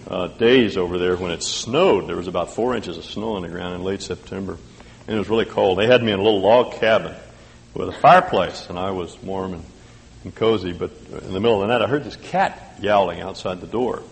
uh, 0.07 0.27
days 0.27 0.77
over 0.77 0.97
there 0.97 1.15
when 1.15 1.31
it 1.31 1.43
snowed. 1.43 2.07
There 2.07 2.15
was 2.15 2.27
about 2.27 2.53
four 2.53 2.75
inches 2.75 2.97
of 2.97 3.05
snow 3.05 3.35
on 3.35 3.43
the 3.43 3.49
ground 3.49 3.75
in 3.75 3.83
late 3.83 4.01
September, 4.01 4.57
and 5.07 5.15
it 5.15 5.19
was 5.19 5.29
really 5.29 5.45
cold. 5.45 5.77
They 5.79 5.87
had 5.87 6.01
me 6.01 6.11
in 6.11 6.19
a 6.19 6.23
little 6.23 6.41
log 6.41 6.73
cabin 6.73 7.15
with 7.73 7.89
a 7.89 7.93
fireplace, 7.99 8.67
and 8.69 8.79
I 8.79 8.91
was 8.91 9.21
warm 9.21 9.53
and 9.53 9.63
and 10.27 10.35
cozy, 10.35 10.73
but 10.73 10.91
in 11.09 11.33
the 11.33 11.39
middle 11.39 11.61
of 11.61 11.67
the 11.67 11.73
night 11.73 11.81
I 11.81 11.87
heard 11.87 12.03
this 12.03 12.15
cat 12.15 12.75
yowling 12.81 13.21
outside 13.21 13.61
the 13.61 13.67
door. 13.67 14.03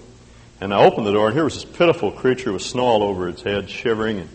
And 0.62 0.74
I 0.74 0.84
opened 0.84 1.06
the 1.06 1.12
door, 1.12 1.28
and 1.28 1.36
here 1.36 1.44
was 1.44 1.56
this 1.56 1.66
pitiful 1.66 2.12
creature 2.12 2.54
with 2.54 2.62
snow 2.62 2.84
all 2.84 3.04
over 3.04 3.28
its 3.28 3.42
head, 3.42 3.70
shivering. 3.70 4.20
And, 4.20 4.30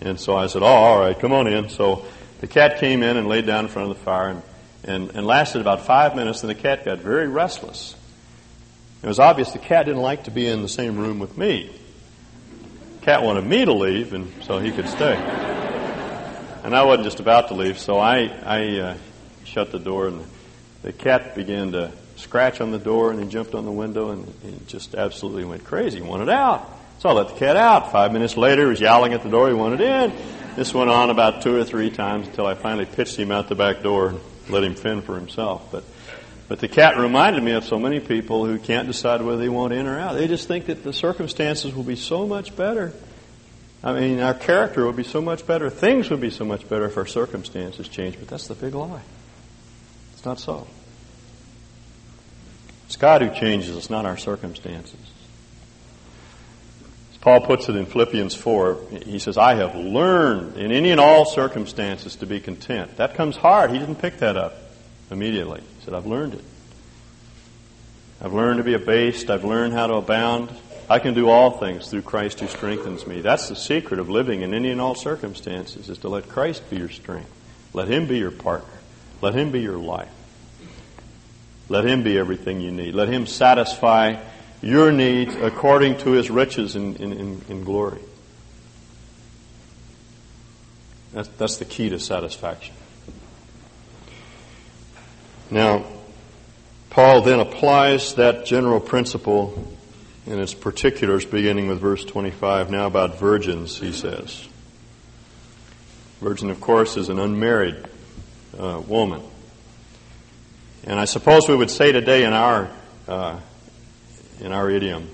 and 0.00 0.20
so 0.20 0.36
I 0.36 0.46
said, 0.46 0.62
Oh, 0.62 0.66
all 0.66 1.00
right, 1.00 1.18
come 1.18 1.32
on 1.32 1.48
in. 1.48 1.68
So 1.68 2.04
the 2.40 2.46
cat 2.46 2.78
came 2.78 3.02
in 3.02 3.16
and 3.16 3.26
laid 3.26 3.46
down 3.46 3.64
in 3.64 3.70
front 3.70 3.90
of 3.90 3.98
the 3.98 4.04
fire 4.04 4.28
and, 4.28 4.42
and, 4.84 5.16
and 5.16 5.26
lasted 5.26 5.60
about 5.60 5.84
five 5.86 6.14
minutes, 6.14 6.42
and 6.42 6.50
the 6.50 6.54
cat 6.54 6.84
got 6.84 7.00
very 7.00 7.26
restless. 7.26 7.96
It 9.04 9.06
was 9.06 9.18
obvious 9.18 9.50
the 9.50 9.58
cat 9.58 9.84
didn't 9.84 10.00
like 10.00 10.24
to 10.24 10.30
be 10.30 10.46
in 10.46 10.62
the 10.62 10.68
same 10.68 10.96
room 10.96 11.18
with 11.18 11.36
me. 11.36 11.70
The 13.00 13.04
cat 13.04 13.22
wanted 13.22 13.44
me 13.44 13.62
to 13.66 13.72
leave, 13.74 14.14
and 14.14 14.32
so 14.42 14.58
he 14.58 14.72
could 14.72 14.88
stay. 14.88 15.14
and 16.64 16.74
I 16.74 16.84
wasn't 16.84 17.04
just 17.04 17.20
about 17.20 17.48
to 17.48 17.54
leave, 17.54 17.78
so 17.78 17.98
I, 17.98 18.30
I 18.42 18.78
uh, 18.78 18.96
shut 19.44 19.72
the 19.72 19.78
door 19.78 20.08
and 20.08 20.24
the 20.80 20.90
cat 20.90 21.34
began 21.34 21.72
to 21.72 21.92
scratch 22.16 22.62
on 22.62 22.70
the 22.70 22.78
door 22.78 23.10
and 23.10 23.22
he 23.22 23.28
jumped 23.28 23.54
on 23.54 23.66
the 23.66 23.72
window 23.72 24.08
and 24.08 24.26
he 24.42 24.58
just 24.68 24.94
absolutely 24.94 25.44
went 25.44 25.64
crazy. 25.64 25.98
He 25.98 26.02
wanted 26.02 26.30
out. 26.30 26.66
So 27.00 27.10
I 27.10 27.12
let 27.12 27.28
the 27.28 27.34
cat 27.34 27.56
out. 27.56 27.92
Five 27.92 28.10
minutes 28.10 28.38
later, 28.38 28.62
he 28.62 28.68
was 28.68 28.80
yowling 28.80 29.12
at 29.12 29.22
the 29.22 29.28
door. 29.28 29.48
He 29.48 29.54
wanted 29.54 29.82
in. 29.82 30.14
This 30.56 30.72
went 30.72 30.88
on 30.88 31.10
about 31.10 31.42
two 31.42 31.54
or 31.54 31.64
three 31.64 31.90
times 31.90 32.26
until 32.26 32.46
I 32.46 32.54
finally 32.54 32.86
pitched 32.86 33.16
him 33.16 33.30
out 33.30 33.50
the 33.50 33.54
back 33.54 33.82
door 33.82 34.08
and 34.08 34.20
let 34.48 34.64
him 34.64 34.74
fend 34.74 35.04
for 35.04 35.14
himself. 35.14 35.70
But, 35.70 35.84
but 36.48 36.58
the 36.60 36.68
cat 36.68 36.98
reminded 36.98 37.42
me 37.42 37.52
of 37.52 37.64
so 37.64 37.78
many 37.78 38.00
people 38.00 38.44
who 38.44 38.58
can't 38.58 38.86
decide 38.86 39.22
whether 39.22 39.38
they 39.38 39.48
want 39.48 39.72
in 39.72 39.86
or 39.86 39.98
out. 39.98 40.14
They 40.14 40.28
just 40.28 40.46
think 40.46 40.66
that 40.66 40.84
the 40.84 40.92
circumstances 40.92 41.74
will 41.74 41.84
be 41.84 41.96
so 41.96 42.26
much 42.26 42.54
better. 42.54 42.92
I 43.82 43.98
mean, 43.98 44.20
our 44.20 44.34
character 44.34 44.86
would 44.86 44.96
be 44.96 45.04
so 45.04 45.20
much 45.20 45.46
better. 45.46 45.70
Things 45.70 46.10
would 46.10 46.20
be 46.20 46.30
so 46.30 46.44
much 46.44 46.68
better 46.68 46.86
if 46.86 46.96
our 46.96 47.06
circumstances 47.06 47.88
changed. 47.88 48.18
But 48.18 48.28
that's 48.28 48.48
the 48.48 48.54
big 48.54 48.74
lie. 48.74 49.02
It's 50.12 50.24
not 50.24 50.38
so. 50.38 50.66
It's 52.86 52.96
God 52.96 53.22
who 53.22 53.30
changes 53.34 53.76
us, 53.76 53.90
not 53.90 54.06
our 54.06 54.16
circumstances. 54.16 55.00
As 57.12 57.18
Paul 57.18 57.40
puts 57.40 57.68
it 57.68 57.76
in 57.76 57.86
Philippians 57.86 58.34
4, 58.34 58.78
he 59.04 59.18
says, 59.18 59.36
I 59.36 59.54
have 59.54 59.74
learned 59.74 60.56
in 60.56 60.72
any 60.72 60.90
and 60.90 61.00
all 61.00 61.24
circumstances 61.24 62.16
to 62.16 62.26
be 62.26 62.40
content. 62.40 62.96
That 62.98 63.14
comes 63.14 63.36
hard. 63.36 63.70
He 63.70 63.78
didn't 63.78 63.96
pick 63.96 64.18
that 64.18 64.36
up 64.36 64.54
immediately. 65.10 65.62
Said, 65.84 65.92
I've 65.92 66.06
learned 66.06 66.34
it. 66.34 66.44
I've 68.20 68.32
learned 68.32 68.56
to 68.56 68.64
be 68.64 68.72
abased. 68.72 69.28
I've 69.28 69.44
learned 69.44 69.74
how 69.74 69.86
to 69.86 69.94
abound. 69.94 70.50
I 70.88 70.98
can 70.98 71.12
do 71.12 71.28
all 71.28 71.58
things 71.58 71.88
through 71.88 72.02
Christ 72.02 72.40
who 72.40 72.46
strengthens 72.46 73.06
me. 73.06 73.20
That's 73.20 73.50
the 73.50 73.56
secret 73.56 74.00
of 74.00 74.08
living 74.08 74.40
in 74.40 74.54
any 74.54 74.70
and 74.70 74.80
all 74.80 74.94
circumstances, 74.94 75.90
is 75.90 75.98
to 75.98 76.08
let 76.08 76.28
Christ 76.28 76.68
be 76.70 76.76
your 76.76 76.88
strength. 76.88 77.30
Let 77.74 77.88
Him 77.88 78.06
be 78.06 78.16
your 78.16 78.30
partner. 78.30 78.72
Let 79.20 79.34
Him 79.34 79.50
be 79.50 79.60
your 79.60 79.76
life. 79.76 80.08
Let 81.68 81.84
Him 81.84 82.02
be 82.02 82.18
everything 82.18 82.62
you 82.62 82.70
need. 82.70 82.94
Let 82.94 83.08
Him 83.08 83.26
satisfy 83.26 84.22
your 84.62 84.90
needs 84.90 85.34
according 85.36 85.98
to 85.98 86.12
His 86.12 86.30
riches 86.30 86.76
in, 86.76 86.96
in, 86.96 87.12
in, 87.12 87.42
in 87.50 87.64
glory. 87.64 88.00
That's, 91.12 91.28
that's 91.28 91.58
the 91.58 91.66
key 91.66 91.90
to 91.90 92.00
satisfaction. 92.00 92.74
Now, 95.50 95.84
Paul 96.90 97.22
then 97.22 97.40
applies 97.40 98.14
that 98.14 98.46
general 98.46 98.80
principle 98.80 99.72
in 100.26 100.40
its 100.40 100.54
particulars, 100.54 101.24
beginning 101.24 101.68
with 101.68 101.80
verse 101.80 102.04
25. 102.04 102.70
Now, 102.70 102.86
about 102.86 103.18
virgins, 103.18 103.78
he 103.78 103.92
says. 103.92 104.48
Virgin, 106.20 106.50
of 106.50 106.60
course, 106.60 106.96
is 106.96 107.08
an 107.08 107.18
unmarried 107.18 107.76
uh, 108.58 108.80
woman. 108.86 109.22
And 110.84 110.98
I 110.98 111.04
suppose 111.04 111.48
we 111.48 111.56
would 111.56 111.70
say 111.70 111.92
today 111.92 112.24
in 112.24 112.32
our 112.32 112.70
uh, 113.08 113.38
in 114.40 114.52
our 114.52 114.70
idiom, 114.70 115.08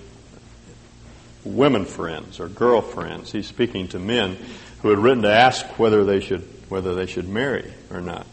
women 1.44 1.84
friends 1.84 2.40
or 2.40 2.48
girlfriends. 2.48 3.32
He's 3.32 3.46
speaking 3.46 3.88
to 3.88 3.98
men 3.98 4.36
who 4.82 4.90
had 4.90 4.98
written 4.98 5.22
to 5.22 5.32
ask 5.32 5.66
whether 5.78 6.04
they 6.04 6.20
should 6.20 6.42
whether 6.68 6.94
they 6.94 7.06
should 7.06 7.28
marry 7.28 7.72
or 7.90 8.00
not. 8.00 8.26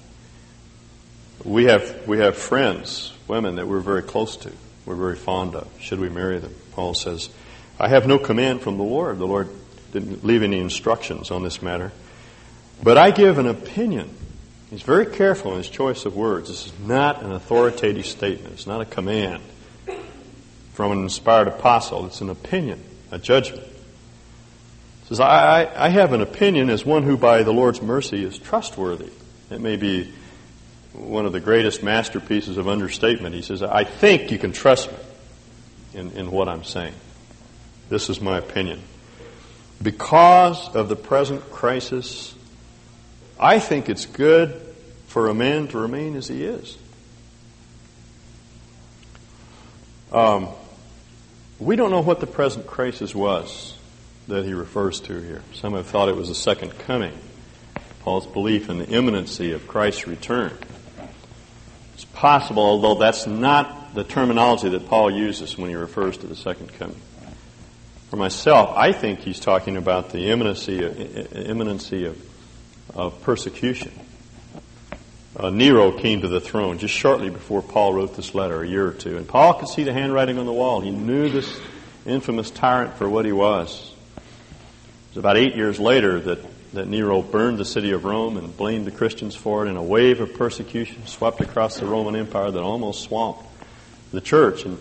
We 1.43 1.65
have 1.65 2.08
we 2.08 2.19
have 2.19 2.38
friends, 2.38 3.13
women 3.28 3.56
that 3.56 3.67
we're 3.67 3.80
very 3.80 4.04
close 4.04 4.38
to, 4.38 4.52
we're 4.86 4.95
very 4.95 5.15
fond 5.15 5.56
of. 5.56 5.67
Should 5.80 6.00
we 6.00 6.10
marry 6.10 6.39
them? 6.39 6.54
Paul 6.73 6.93
says, 6.93 7.30
I 7.80 7.88
have 7.88 8.08
no 8.08 8.17
command 8.17 8.62
from 8.62 8.78
the 8.78 8.84
Lord. 8.84 9.17
The 9.19 9.28
Lord 9.28 9.50
didn't 9.91 10.26
leave 10.26 10.43
any 10.43 10.60
instructions 10.60 11.32
on 11.32 11.43
this 11.43 11.62
matter. 11.62 11.91
But 12.84 12.97
I 12.97 13.12
give 13.12 13.38
an 13.38 13.47
opinion 13.47 14.10
He's 14.69 14.82
very 14.82 15.06
careful 15.06 15.54
in 15.54 15.60
his 15.60 15.69
choice 15.69 16.06
of 16.06 16.15
words. 16.15 16.50
This 16.50 16.65
is 16.67 16.80
not 16.80 17.23
an 17.23 17.32
authoritative 17.32 18.06
statement. 18.06 18.54
It's 18.54 18.67
not 18.67 18.82
a 18.82 18.86
command 18.86 19.41
from 20.73 20.91
an 20.91 21.04
inspired 21.04 21.47
apostle. 21.47 22.06
It's 22.06 22.19
an 22.19 22.30
opinion, 22.30 22.84
a 23.10 23.17
judgment. 23.17 23.63
He 23.63 25.08
says, 25.08 25.21
I, 25.21 25.71
I 25.73 25.88
have 25.88 26.12
an 26.12 26.19
opinion 26.19 26.69
as 26.69 26.86
one 26.86 27.04
who 27.04 27.15
by 27.15 27.43
the 27.43 27.54
Lord's 27.54 27.82
mercy 27.82 28.26
is 28.26 28.38
trustworthy. 28.38 29.10
It 29.50 29.62
may 29.62 29.78
be 29.78 30.12
one 30.98 31.26
of 31.26 31.32
the 31.32 31.40
greatest 31.40 31.84
masterpieces 31.84 32.58
of 32.58 32.68
understatement. 32.68 33.36
He 33.36 33.42
says, 33.42 33.62
I 33.64 33.84
think 33.84 34.32
you 34.32 34.38
can 34.38 34.52
trust 34.52 34.92
me 34.92 34.98
in, 35.94 36.12
in 36.12 36.32
what 36.32 36.50
I'm 36.50 36.64
saying. 36.64 36.94
This 37.90 38.10
is 38.10 38.20
my 38.20 38.38
opinion. 38.38 38.82
Because 39.82 40.76
of 40.76 40.90
the 40.90 40.96
present 40.96 41.50
crisis 41.52 42.34
I 43.40 43.60
think 43.60 43.90
it's 43.90 44.06
good 44.06 44.60
for 45.08 45.28
a 45.28 45.34
man 45.34 45.68
to 45.70 45.78
remain 45.78 46.16
as 46.16 46.28
he 46.28 46.44
is. 46.44 46.78
Um, 50.12 50.48
we 51.60 51.76
don't 51.76 51.92
know 51.92 52.02
what 52.02 52.20
the 52.20 52.28
present 52.28 52.66
crisis 52.66 53.14
was 53.14 53.78
that 54.28 54.46
he 54.46 54.54
refers 54.54 55.00
to 55.02 55.22
here. 55.22 55.44
Some 55.54 55.74
have 55.74 55.86
thought 55.86 56.10
it 56.10 56.16
was 56.16 56.30
the 56.30 56.36
second 56.36 56.78
coming, 56.80 57.18
Paul's 58.02 58.26
belief 58.26 58.70
in 58.70 58.80
the 58.80 58.88
imminency 58.88 59.52
of 59.52 59.68
Christ's 59.68 60.08
return. 60.08 60.58
Possible, 62.18 62.64
although 62.64 62.96
that's 62.96 63.28
not 63.28 63.94
the 63.96 64.04
terminology 64.04 64.70
that 64.70 64.88
Paul 64.88 65.12
uses 65.12 65.58
when 65.58 65.70
he 65.70 65.76
refers 65.76 66.18
to 66.18 66.28
the 66.28 66.36
second 66.36 66.74
coming. 66.74 67.00
For 68.10 68.18
myself, 68.18 68.76
I 68.76 68.92
think 68.92 69.20
he's 69.20 69.40
talking 69.40 69.78
about 69.78 70.12
the 70.12 70.30
imminency 70.30 70.84
of, 70.84 71.36
imminency 71.36 72.06
of 72.06 72.18
of 72.94 73.22
persecution. 73.22 73.92
Uh, 75.36 75.50
Nero 75.52 75.92
came 75.92 76.22
to 76.22 76.28
the 76.28 76.42
throne 76.42 76.80
just 76.80 76.94
shortly 76.94 77.30
before 77.30 77.62
Paul 77.62 77.94
wrote 77.94 78.16
this 78.16 78.34
letter, 78.34 78.64
a 78.64 78.68
year 78.68 78.88
or 78.88 78.94
two. 78.94 79.18
And 79.18 79.28
Paul 79.28 79.54
could 79.54 79.68
see 79.68 79.84
the 79.84 79.94
handwriting 79.94 80.40
on 80.40 80.46
the 80.46 80.54
wall. 80.54 80.82
He 80.82 80.90
knew 80.90 81.30
this 81.30 81.60
infamous 82.06 82.50
tyrant 82.50 82.96
for 82.96 83.08
what 83.08 83.26
he 83.26 83.32
was. 83.32 83.94
It 84.16 84.24
was 85.12 85.18
about 85.18 85.38
eight 85.38 85.56
years 85.56 85.80
later 85.80 86.20
that, 86.22 86.40
that 86.74 86.88
Nero 86.88 87.22
burned 87.22 87.58
the 87.58 87.66
city 87.66 87.92
of 87.92 88.06
Rome 88.06 88.38
and 88.38 88.56
blamed 88.56 88.86
the 88.86 88.92
Christians 88.92 89.36
for 89.36 89.66
it, 89.66 89.70
and 89.70 89.78
a 89.78 89.82
wave 89.82 90.22
of 90.22 90.34
persecution 90.34 91.06
swept 91.08 91.42
across 91.42 91.80
the 91.80 91.86
Roman 91.86 92.16
Empire 92.16 92.52
that 92.52 92.64
almost 92.64 93.04
swamped 93.04 93.44
the 94.12 94.22
church. 94.22 94.66
And, 94.66 94.78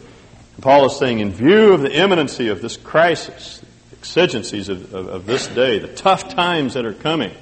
Paul 0.61 0.87
is 0.87 0.97
saying, 0.97 1.19
in 1.21 1.33
view 1.33 1.75
of 1.75 1.83
the 1.83 1.93
imminency 1.93 2.49
of 2.49 2.63
this 2.63 2.77
crisis, 2.77 3.61
exigencies 3.93 4.69
of, 4.69 4.95
of, 4.95 5.09
of 5.09 5.27
this 5.27 5.47
day, 5.49 5.79
the 5.79 5.89
tough 5.89 6.29
times 6.35 6.75
that 6.75 6.87
are 6.87 6.95
coming, 6.95 7.35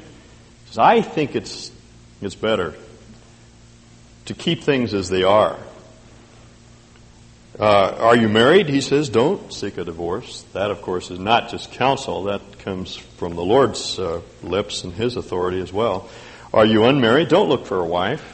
says, 0.67 0.79
I 0.79 1.01
think 1.01 1.37
it's 1.37 1.71
It's 2.23 2.35
better 2.35 2.73
to 4.25 4.35
keep 4.35 4.63
things 4.63 4.95
as 4.95 5.11
they 5.11 5.25
are. 5.25 5.59
Uh, 7.59 7.95
are 7.99 8.17
you 8.17 8.29
married? 8.31 8.69
He 8.69 8.81
says, 8.81 9.11
don't 9.11 9.53
seek 9.53 9.77
a 9.77 9.85
divorce. 9.85 10.43
That, 10.55 10.71
of 10.71 10.81
course, 10.81 11.11
is 11.11 11.19
not 11.19 11.51
just 11.51 11.71
counsel. 11.73 12.25
That 12.25 12.41
comes 12.65 12.97
from 12.97 13.37
the 13.37 13.45
Lord's 13.45 13.99
uh, 13.99 14.23
lips 14.43 14.85
and 14.85 14.93
His 14.95 15.17
authority 15.17 15.61
as 15.61 15.73
well. 15.73 16.09
Are 16.53 16.65
you 16.65 16.85
unmarried? 16.85 17.29
Don't 17.29 17.49
look 17.49 17.67
for 17.67 17.79
a 17.79 17.85
wife. 17.85 18.31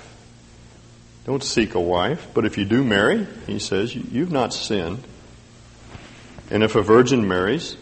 Don't 1.26 1.42
seek 1.42 1.74
a 1.74 1.80
wife. 1.80 2.28
But 2.32 2.44
if 2.44 2.56
you 2.56 2.64
do 2.64 2.84
marry, 2.84 3.26
he 3.46 3.58
says, 3.58 3.94
you've 3.94 4.30
not 4.30 4.54
sinned. 4.54 5.02
And 6.50 6.62
if 6.62 6.76
a 6.76 6.82
virgin 6.82 7.26
marries, 7.26 7.76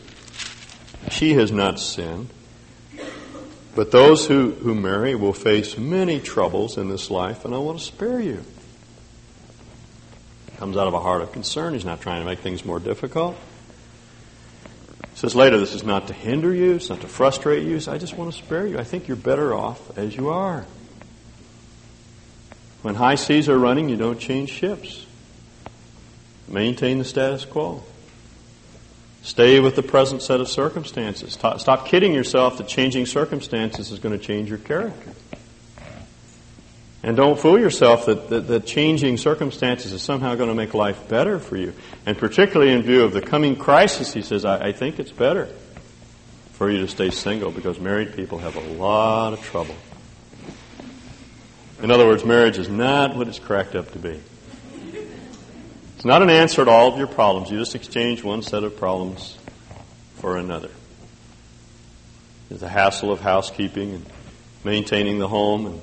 she 1.11 1.35
has 1.35 1.53
not 1.53 1.79
sinned. 1.79 2.31
But 3.75 3.91
those 3.91 4.27
who, 4.27 4.53
who 4.53 4.75
marry 4.75 5.15
will 5.15 5.33
face 5.33 5.79
many 5.79 6.19
troubles 6.19 6.79
in 6.79 6.89
this 6.89 7.11
life, 7.11 7.45
and 7.45 7.55
I 7.55 7.59
want 7.59 7.79
to 7.79 7.85
spare 7.85 8.21
you. 8.21 8.43
Comes 10.57 10.77
out 10.77 10.89
of 10.89 10.95
a 10.95 11.01
heart 11.01 11.23
of 11.23 11.31
concern. 11.31 11.75
He's 11.75 11.85
not 11.85 12.01
trying 12.01 12.21
to 12.21 12.27
make 12.27 12.41
things 12.41 12.65
more 12.65 12.81
difficult. 12.81 13.37
Says 15.19 15.35
later, 15.35 15.59
this 15.59 15.75
is 15.75 15.83
not 15.83 16.07
to 16.07 16.13
hinder 16.13 16.55
you, 16.55 16.77
it's 16.77 16.91
not 16.91 17.01
to 17.01 17.09
frustrate 17.09 17.65
you. 17.65 17.81
I 17.91 17.99
just 17.99 18.17
want 18.17 18.31
to 18.31 18.39
spare 18.39 18.69
you. 18.69 18.79
I 18.79 18.85
think 18.85 19.09
you're 19.09 19.17
better 19.17 19.53
off 19.53 19.99
as 19.99 20.15
you 20.17 20.29
are. 20.29 20.65
When 22.83 22.95
high 22.95 23.17
seas 23.17 23.49
are 23.49 23.59
running, 23.59 23.89
you 23.89 23.97
don't 23.97 24.21
change 24.21 24.51
ships. 24.51 25.07
Maintain 26.47 26.99
the 26.99 27.05
status 27.05 27.45
quo. 27.45 27.83
Stay 29.23 29.59
with 29.59 29.75
the 29.75 29.83
present 29.83 30.23
set 30.23 30.39
of 30.39 30.49
circumstances. 30.49 31.33
Stop 31.33 31.87
kidding 31.87 32.15
yourself 32.15 32.57
that 32.59 32.69
changing 32.69 33.05
circumstances 33.05 33.91
is 33.91 33.99
going 33.99 34.17
to 34.17 34.25
change 34.25 34.49
your 34.49 34.59
character. 34.59 35.11
And 37.03 37.17
don't 37.17 37.39
fool 37.39 37.59
yourself 37.59 38.07
that, 38.07 38.29
that, 38.29 38.49
that, 38.49 38.67
changing 38.67 39.19
circumstances 39.19 39.93
is 39.93 40.03
somehow 40.03 40.35
going 40.35 40.49
to 40.49 40.55
make 40.55 40.75
life 40.75 41.09
better 41.09 41.39
for 41.39 41.57
you. 41.57 41.73
And 42.05 42.19
particularly 42.19 42.73
in 42.73 42.83
view 42.83 43.05
of 43.05 43.13
the 43.13 43.21
coming 43.21 43.55
crisis, 43.55 44.13
he 44.13 44.23
says, 44.23 44.45
I, 44.45 44.69
I 44.69 44.73
think 44.73 44.99
it's 44.99 45.13
better 45.13 45.47
for 46.53 46.69
you 46.69 46.81
to 46.81 46.89
stay 46.89 47.11
single 47.11 47.53
because 47.53 47.79
married 47.79 48.17
people 48.17 48.39
have 48.39 48.57
a 48.57 48.73
lot 48.73 49.33
of 49.33 49.41
trouble. 49.43 49.77
In 51.81 51.93
other 51.93 52.05
words, 52.05 52.25
marriage 52.25 52.59
is 52.59 52.69
not 52.69 53.15
what 53.15 53.29
it's 53.29 53.39
cracked 53.39 53.77
up 53.77 53.93
to 53.93 54.01
be. 54.01 54.21
It's 55.95 56.05
not 56.05 56.23
an 56.23 56.31
answer 56.31 56.65
to 56.65 56.71
all 56.71 56.93
of 56.93 56.99
your 56.99 57.07
problems. 57.07 57.51
You 57.51 57.59
just 57.59 57.77
exchange 57.77 58.25
one 58.25 58.43
set 58.43 58.65
of 58.65 58.77
problems 58.77 59.39
for 60.17 60.37
another. 60.37 60.71
There's 62.49 62.61
the 62.61 62.69
hassle 62.69 63.13
of 63.13 63.21
housekeeping 63.21 63.95
and 63.95 64.07
maintaining 64.65 65.21
the 65.21 65.29
home 65.29 65.67
and 65.67 65.81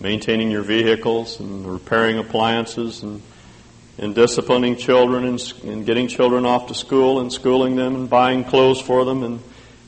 maintaining 0.00 0.50
your 0.50 0.62
vehicles 0.62 1.40
and 1.40 1.70
repairing 1.70 2.18
appliances 2.18 3.02
and, 3.02 3.22
and 3.98 4.14
disciplining 4.14 4.76
children 4.76 5.24
and, 5.24 5.52
and 5.64 5.86
getting 5.86 6.08
children 6.08 6.44
off 6.44 6.68
to 6.68 6.74
school 6.74 7.20
and 7.20 7.32
schooling 7.32 7.76
them 7.76 7.94
and 7.94 8.10
buying 8.10 8.44
clothes 8.44 8.80
for 8.80 9.04
them 9.04 9.22
and, 9.22 9.40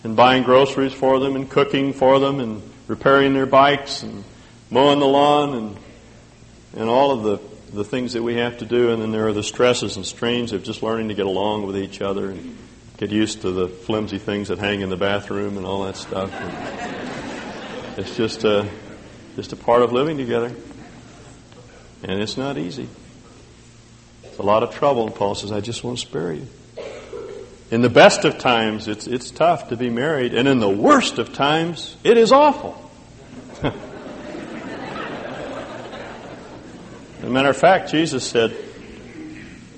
and 0.04 0.16
buying 0.16 0.42
groceries 0.42 0.92
for 0.92 1.18
them 1.18 1.36
and 1.36 1.50
cooking 1.50 1.92
for 1.92 2.18
them 2.18 2.40
and 2.40 2.62
repairing 2.86 3.34
their 3.34 3.46
bikes 3.46 4.02
and 4.02 4.24
mowing 4.70 4.98
the 4.98 5.06
lawn 5.06 5.54
and 5.54 5.76
and 6.76 6.90
all 6.90 7.10
of 7.10 7.22
the 7.22 7.56
the 7.72 7.84
things 7.84 8.12
that 8.12 8.22
we 8.22 8.36
have 8.36 8.58
to 8.58 8.64
do, 8.64 8.90
and 8.92 9.02
then 9.02 9.10
there 9.12 9.26
are 9.26 9.32
the 9.32 9.42
stresses 9.42 9.96
and 9.96 10.06
strains 10.06 10.52
of 10.52 10.62
just 10.62 10.82
learning 10.82 11.08
to 11.08 11.14
get 11.14 11.26
along 11.26 11.66
with 11.66 11.76
each 11.76 12.00
other 12.00 12.30
and 12.30 12.56
get 12.96 13.10
used 13.10 13.42
to 13.42 13.50
the 13.50 13.68
flimsy 13.68 14.18
things 14.18 14.48
that 14.48 14.58
hang 14.58 14.80
in 14.80 14.88
the 14.88 14.96
bathroom 14.96 15.56
and 15.56 15.66
all 15.66 15.84
that 15.84 15.96
stuff. 15.96 16.32
And 16.32 17.98
it's 17.98 18.16
just 18.16 18.44
a 18.44 18.68
just 19.36 19.52
a 19.52 19.56
part 19.56 19.82
of 19.82 19.92
living 19.92 20.16
together, 20.16 20.50
and 22.02 22.22
it's 22.22 22.38
not 22.38 22.56
easy. 22.56 22.88
It's 24.24 24.38
a 24.38 24.42
lot 24.42 24.62
of 24.62 24.74
trouble. 24.74 25.06
And 25.06 25.14
Paul 25.14 25.34
says, 25.34 25.52
"I 25.52 25.60
just 25.60 25.84
want 25.84 25.98
to 25.98 26.06
spare 26.06 26.32
you." 26.32 26.48
In 27.70 27.82
the 27.82 27.90
best 27.90 28.24
of 28.24 28.38
times, 28.38 28.88
it's 28.88 29.06
it's 29.06 29.30
tough 29.30 29.68
to 29.68 29.76
be 29.76 29.90
married, 29.90 30.32
and 30.32 30.48
in 30.48 30.58
the 30.58 30.70
worst 30.70 31.18
of 31.18 31.34
times, 31.34 31.96
it 32.02 32.16
is 32.16 32.32
awful. 32.32 32.90
As 33.62 33.72
a 37.22 37.30
matter 37.30 37.50
of 37.50 37.56
fact, 37.56 37.90
Jesus 37.90 38.26
said 38.26 38.56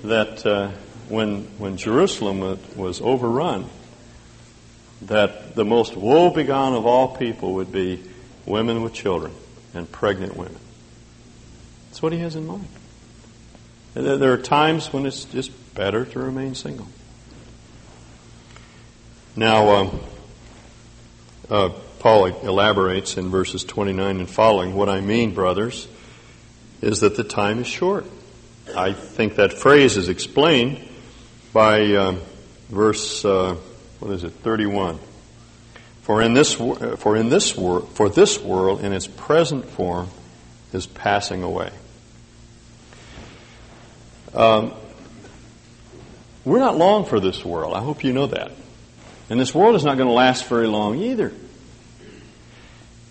that 0.03 0.45
uh, 0.45 0.69
when, 1.09 1.43
when 1.57 1.77
Jerusalem 1.77 2.59
was 2.75 3.01
overrun, 3.01 3.65
that 5.03 5.55
the 5.55 5.65
most 5.65 5.95
woebegone 5.95 6.75
of 6.75 6.85
all 6.85 7.17
people 7.17 7.55
would 7.55 7.71
be 7.71 8.03
women 8.45 8.83
with 8.83 8.93
children 8.93 9.33
and 9.73 9.91
pregnant 9.91 10.35
women. 10.35 10.59
That's 11.89 12.01
what 12.01 12.13
he 12.13 12.19
has 12.19 12.35
in 12.35 12.47
mind. 12.47 12.67
And 13.95 14.05
There 14.05 14.33
are 14.33 14.37
times 14.37 14.93
when 14.93 15.05
it's 15.05 15.25
just 15.25 15.51
better 15.75 16.05
to 16.05 16.19
remain 16.19 16.55
single. 16.55 16.87
Now, 19.35 19.69
um, 19.69 19.99
uh, 21.49 21.69
Paul 21.99 22.25
elaborates 22.25 23.17
in 23.17 23.29
verses 23.29 23.63
29 23.63 24.19
and 24.19 24.29
following 24.29 24.73
what 24.75 24.89
I 24.89 25.01
mean, 25.01 25.33
brothers 25.33 25.87
is 26.81 27.01
that 27.01 27.15
the 27.15 27.23
time 27.23 27.59
is 27.59 27.67
short. 27.67 28.05
I 28.75 28.93
think 28.93 29.35
that 29.35 29.53
phrase 29.53 29.97
is 29.97 30.09
explained 30.09 30.79
by 31.51 31.93
um, 31.95 32.21
verse 32.69 33.25
uh, 33.25 33.55
what 33.99 34.11
is 34.11 34.23
it 34.23 34.31
31 34.31 34.99
for 36.09 36.23
in 36.23 36.33
this 36.33 36.55
for 36.55 37.15
in 37.15 37.29
this 37.29 37.55
wor- 37.55 37.81
for 37.81 38.09
this 38.09 38.39
world 38.39 38.83
in 38.83 38.93
its 38.93 39.05
present 39.05 39.63
form 39.63 40.07
is 40.73 40.87
passing 40.87 41.43
away 41.43 41.69
um, 44.33 44.73
we're 46.43 46.57
not 46.57 46.75
long 46.75 47.05
for 47.05 47.19
this 47.19 47.45
world 47.45 47.75
i 47.75 47.79
hope 47.79 48.03
you 48.03 48.11
know 48.11 48.25
that 48.25 48.51
and 49.29 49.39
this 49.39 49.53
world 49.53 49.75
is 49.75 49.85
not 49.85 49.97
going 49.97 50.07
to 50.09 50.13
last 50.13 50.45
very 50.45 50.65
long 50.65 50.97
either 50.97 51.31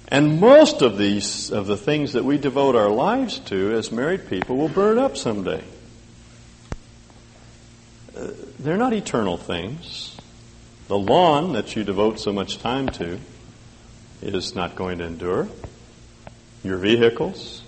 and 0.08 0.40
most 0.40 0.82
of 0.82 0.98
these, 0.98 1.52
of 1.52 1.68
the 1.68 1.76
things 1.76 2.14
that 2.14 2.24
we 2.24 2.36
devote 2.36 2.74
our 2.74 2.90
lives 2.90 3.38
to 3.40 3.74
as 3.74 3.92
married 3.92 4.26
people 4.28 4.56
will 4.56 4.70
burn 4.70 4.98
up 4.98 5.16
someday. 5.18 5.62
Uh, 8.16 8.28
they're 8.58 8.78
not 8.78 8.94
eternal 8.94 9.36
things. 9.36 10.17
The 10.88 10.98
lawn 10.98 11.52
that 11.52 11.76
you 11.76 11.84
devote 11.84 12.18
so 12.18 12.32
much 12.32 12.58
time 12.58 12.88
to 12.88 13.20
is 14.22 14.54
not 14.54 14.74
going 14.74 14.98
to 14.98 15.04
endure. 15.04 15.46
Your 16.64 16.78
vehicles. 16.78 17.62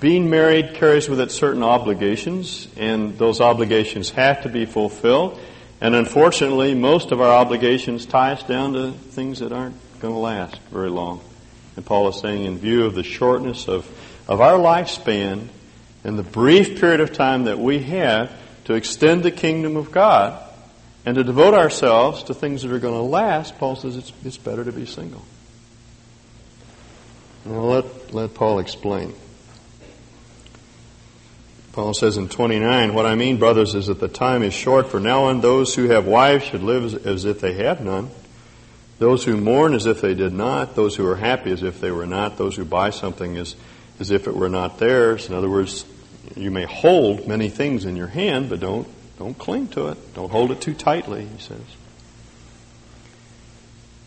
Being 0.00 0.30
married 0.30 0.74
carries 0.74 1.10
with 1.10 1.20
it 1.20 1.30
certain 1.30 1.62
obligations, 1.62 2.68
and 2.78 3.18
those 3.18 3.42
obligations 3.42 4.10
have 4.10 4.44
to 4.44 4.48
be 4.48 4.64
fulfilled. 4.64 5.38
And 5.78 5.94
unfortunately, 5.94 6.74
most 6.74 7.12
of 7.12 7.20
our 7.20 7.30
obligations 7.30 8.06
tie 8.06 8.32
us 8.32 8.42
down 8.42 8.72
to 8.72 8.92
things 8.92 9.40
that 9.40 9.52
aren't 9.52 9.76
going 10.00 10.14
to 10.14 10.18
last 10.18 10.58
very 10.72 10.88
long. 10.88 11.20
And 11.76 11.84
Paul 11.84 12.08
is 12.08 12.18
saying, 12.18 12.46
in 12.46 12.56
view 12.56 12.86
of 12.86 12.94
the 12.94 13.02
shortness 13.02 13.68
of, 13.68 13.86
of 14.26 14.40
our 14.40 14.58
lifespan 14.58 15.48
and 16.02 16.18
the 16.18 16.22
brief 16.22 16.80
period 16.80 17.00
of 17.00 17.12
time 17.12 17.44
that 17.44 17.58
we 17.58 17.80
have 17.80 18.32
to 18.64 18.72
extend 18.72 19.22
the 19.22 19.30
kingdom 19.30 19.76
of 19.76 19.92
God 19.92 20.42
and 21.06 21.14
to 21.14 21.24
devote 21.24 21.54
ourselves 21.54 22.24
to 22.24 22.34
things 22.34 22.62
that 22.62 22.72
are 22.72 22.78
going 22.78 22.94
to 22.94 23.00
last, 23.00 23.56
Paul 23.58 23.76
says 23.76 23.96
it's, 23.96 24.12
it's 24.24 24.36
better 24.36 24.64
to 24.64 24.72
be 24.72 24.84
single. 24.84 25.24
Now 27.46 27.60
let, 27.60 28.12
let 28.12 28.34
Paul 28.34 28.58
explain. 28.58 29.14
Paul 31.72 31.94
says 31.94 32.18
in 32.18 32.28
29, 32.28 32.92
What 32.92 33.06
I 33.06 33.14
mean, 33.14 33.38
brothers, 33.38 33.74
is 33.74 33.86
that 33.86 34.00
the 34.00 34.08
time 34.08 34.42
is 34.42 34.52
short. 34.52 34.88
For 34.88 35.00
now 35.00 35.24
on, 35.24 35.40
those 35.40 35.74
who 35.74 35.88
have 35.88 36.06
wives 36.06 36.44
should 36.44 36.62
live 36.62 36.84
as, 36.84 36.94
as 36.94 37.24
if 37.24 37.40
they 37.40 37.54
have 37.54 37.80
none 37.80 38.10
those 38.98 39.24
who 39.24 39.36
mourn 39.36 39.74
as 39.74 39.86
if 39.86 40.00
they 40.00 40.14
did 40.14 40.32
not, 40.32 40.74
those 40.74 40.96
who 40.96 41.06
are 41.06 41.16
happy 41.16 41.50
as 41.52 41.62
if 41.62 41.80
they 41.80 41.90
were 41.90 42.06
not, 42.06 42.38
those 42.38 42.56
who 42.56 42.64
buy 42.64 42.90
something 42.90 43.36
as, 43.36 43.54
as 44.00 44.10
if 44.10 44.26
it 44.26 44.34
were 44.34 44.48
not 44.48 44.78
theirs. 44.78 45.28
In 45.28 45.34
other 45.34 45.50
words, 45.50 45.84
you 46.34 46.50
may 46.50 46.64
hold 46.64 47.28
many 47.28 47.50
things 47.50 47.84
in 47.84 47.96
your 47.96 48.06
hand, 48.06 48.48
but 48.48 48.60
don't, 48.60 48.88
don't 49.18 49.36
cling 49.38 49.68
to 49.68 49.88
it. 49.88 50.14
Don't 50.14 50.30
hold 50.30 50.50
it 50.50 50.60
too 50.60 50.74
tightly, 50.74 51.26
he 51.26 51.38
says. 51.38 51.60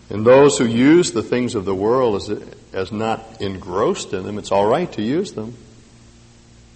And 0.10 0.26
those 0.26 0.58
who 0.58 0.66
use 0.66 1.12
the 1.12 1.24
things 1.24 1.56
of 1.56 1.66
the 1.66 1.76
world 1.76 2.16
as, 2.16 2.30
as 2.74 2.92
not 2.92 3.42
engrossed 3.42 4.14
in 4.14 4.24
them, 4.24 4.38
it's 4.38 4.52
all 4.52 4.66
right 4.66 4.92
to 4.94 5.02
use 5.02 5.34
them, 5.34 5.56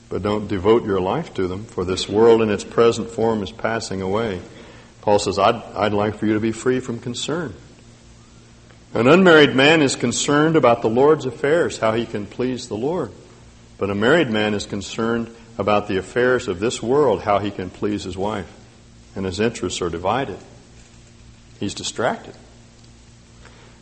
but 0.09 0.21
don't 0.21 0.47
devote 0.47 0.85
your 0.85 0.99
life 0.99 1.33
to 1.35 1.47
them, 1.47 1.65
for 1.65 1.83
this 1.83 2.07
world 2.07 2.41
in 2.41 2.49
its 2.49 2.63
present 2.63 3.09
form 3.09 3.41
is 3.41 3.51
passing 3.51 4.01
away. 4.01 4.41
Paul 5.01 5.19
says, 5.19 5.39
I'd, 5.39 5.55
I'd 5.55 5.93
like 5.93 6.15
for 6.15 6.27
you 6.27 6.35
to 6.35 6.39
be 6.39 6.51
free 6.51 6.79
from 6.79 6.99
concern. 6.99 7.55
An 8.93 9.07
unmarried 9.07 9.55
man 9.55 9.81
is 9.81 9.95
concerned 9.95 10.55
about 10.55 10.83
the 10.83 10.89
Lord's 10.89 11.25
affairs, 11.25 11.79
how 11.79 11.93
he 11.93 12.05
can 12.05 12.27
please 12.27 12.67
the 12.67 12.77
Lord. 12.77 13.11
But 13.79 13.89
a 13.89 13.95
married 13.95 14.29
man 14.29 14.53
is 14.53 14.67
concerned 14.67 15.35
about 15.57 15.87
the 15.87 15.97
affairs 15.97 16.47
of 16.47 16.59
this 16.59 16.81
world, 16.81 17.21
how 17.21 17.39
he 17.39 17.51
can 17.51 17.69
please 17.69 18.03
his 18.03 18.17
wife. 18.17 18.51
And 19.15 19.25
his 19.25 19.39
interests 19.39 19.81
are 19.81 19.89
divided. 19.89 20.39
He's 21.59 21.75
distracted. 21.75 22.35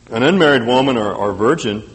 An 0.09 0.23
unmarried 0.23 0.65
woman 0.65 0.97
or, 0.97 1.13
or 1.13 1.31
virgin 1.33 1.89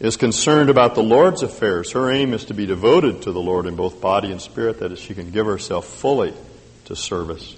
is 0.00 0.16
concerned 0.16 0.70
about 0.70 0.94
the 0.94 1.02
Lord's 1.02 1.42
affairs. 1.42 1.92
Her 1.92 2.10
aim 2.10 2.32
is 2.32 2.46
to 2.46 2.54
be 2.54 2.66
devoted 2.66 3.22
to 3.22 3.32
the 3.32 3.40
Lord 3.40 3.66
in 3.66 3.76
both 3.76 4.00
body 4.00 4.30
and 4.32 4.40
spirit, 4.40 4.80
that 4.80 4.92
is, 4.92 4.98
she 4.98 5.14
can 5.14 5.30
give 5.30 5.46
herself 5.46 5.86
fully 5.86 6.32
to 6.86 6.96
service. 6.96 7.56